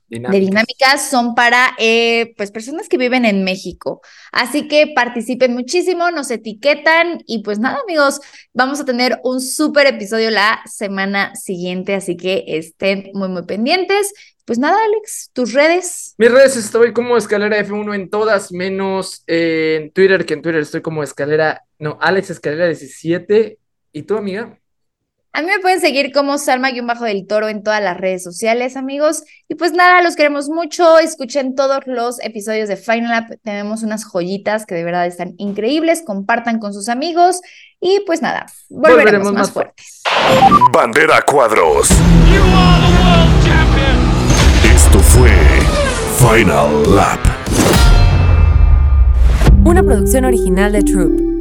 de 0.08 0.40
Dinámicas. 0.40 1.08
son 1.10 1.34
para 1.34 1.74
eh, 1.78 2.34
pues 2.36 2.50
personas 2.50 2.88
que 2.88 2.98
viven 2.98 3.24
en 3.24 3.44
México. 3.44 4.00
Así 4.32 4.68
que 4.68 4.92
participen 4.94 5.54
muchísimo, 5.54 6.10
nos 6.10 6.30
etiquetan 6.30 7.22
y 7.26 7.42
pues 7.42 7.58
nada, 7.58 7.78
amigos, 7.82 8.20
vamos 8.52 8.80
a 8.80 8.84
tener 8.84 9.20
un 9.24 9.40
súper 9.40 9.86
episodio 9.86 10.30
la 10.30 10.60
semana 10.66 11.34
siguiente, 11.34 11.94
así 11.94 12.16
que 12.16 12.44
estén 12.46 13.10
muy, 13.14 13.28
muy 13.28 13.44
pendientes. 13.44 14.12
Pues 14.44 14.58
nada, 14.58 14.76
Alex, 14.84 15.30
tus 15.32 15.54
redes. 15.54 16.14
Mis 16.18 16.30
redes 16.30 16.56
estoy 16.56 16.92
como 16.92 17.16
Escalera 17.16 17.58
F1 17.64 17.94
en 17.94 18.10
todas, 18.10 18.52
menos 18.52 19.22
en 19.26 19.90
Twitter, 19.92 20.26
que 20.26 20.34
en 20.34 20.42
Twitter 20.42 20.60
estoy 20.60 20.82
como 20.82 21.02
Escalera, 21.02 21.64
no, 21.78 21.96
Alex 22.00 22.28
Escalera 22.28 22.66
17. 22.66 23.58
¿Y 23.92 24.02
tú, 24.02 24.18
amiga? 24.18 24.58
A 25.36 25.42
mí 25.42 25.48
me 25.48 25.58
pueden 25.58 25.80
seguir 25.80 26.12
como 26.12 26.38
Salma-Bajo 26.38 27.04
del 27.04 27.26
Toro 27.26 27.48
en 27.48 27.64
todas 27.64 27.82
las 27.82 27.96
redes 27.96 28.22
sociales, 28.22 28.76
amigos. 28.76 29.24
Y 29.48 29.56
pues 29.56 29.72
nada, 29.72 30.00
los 30.00 30.14
queremos 30.14 30.48
mucho. 30.48 31.00
Escuchen 31.00 31.56
todos 31.56 31.80
los 31.86 32.20
episodios 32.20 32.68
de 32.68 32.76
Final 32.76 33.12
App. 33.12 33.32
Tenemos 33.42 33.82
unas 33.82 34.04
joyitas 34.04 34.64
que 34.64 34.76
de 34.76 34.84
verdad 34.84 35.06
están 35.06 35.34
increíbles. 35.38 36.04
Compartan 36.06 36.60
con 36.60 36.72
sus 36.72 36.88
amigos. 36.88 37.40
Y 37.80 38.04
pues 38.06 38.22
nada, 38.22 38.46
volveremos, 38.68 39.32
más 39.32 39.50
fuertes. 39.50 40.02
Bandera 40.72 41.20
Cuadros. 41.22 41.88
Esto 44.72 45.00
fue 45.00 45.32
Final 46.20 46.94
Lap. 46.94 47.18
Una 49.64 49.82
producción 49.82 50.26
original 50.26 50.70
de 50.70 50.82
Troop. 50.84 51.33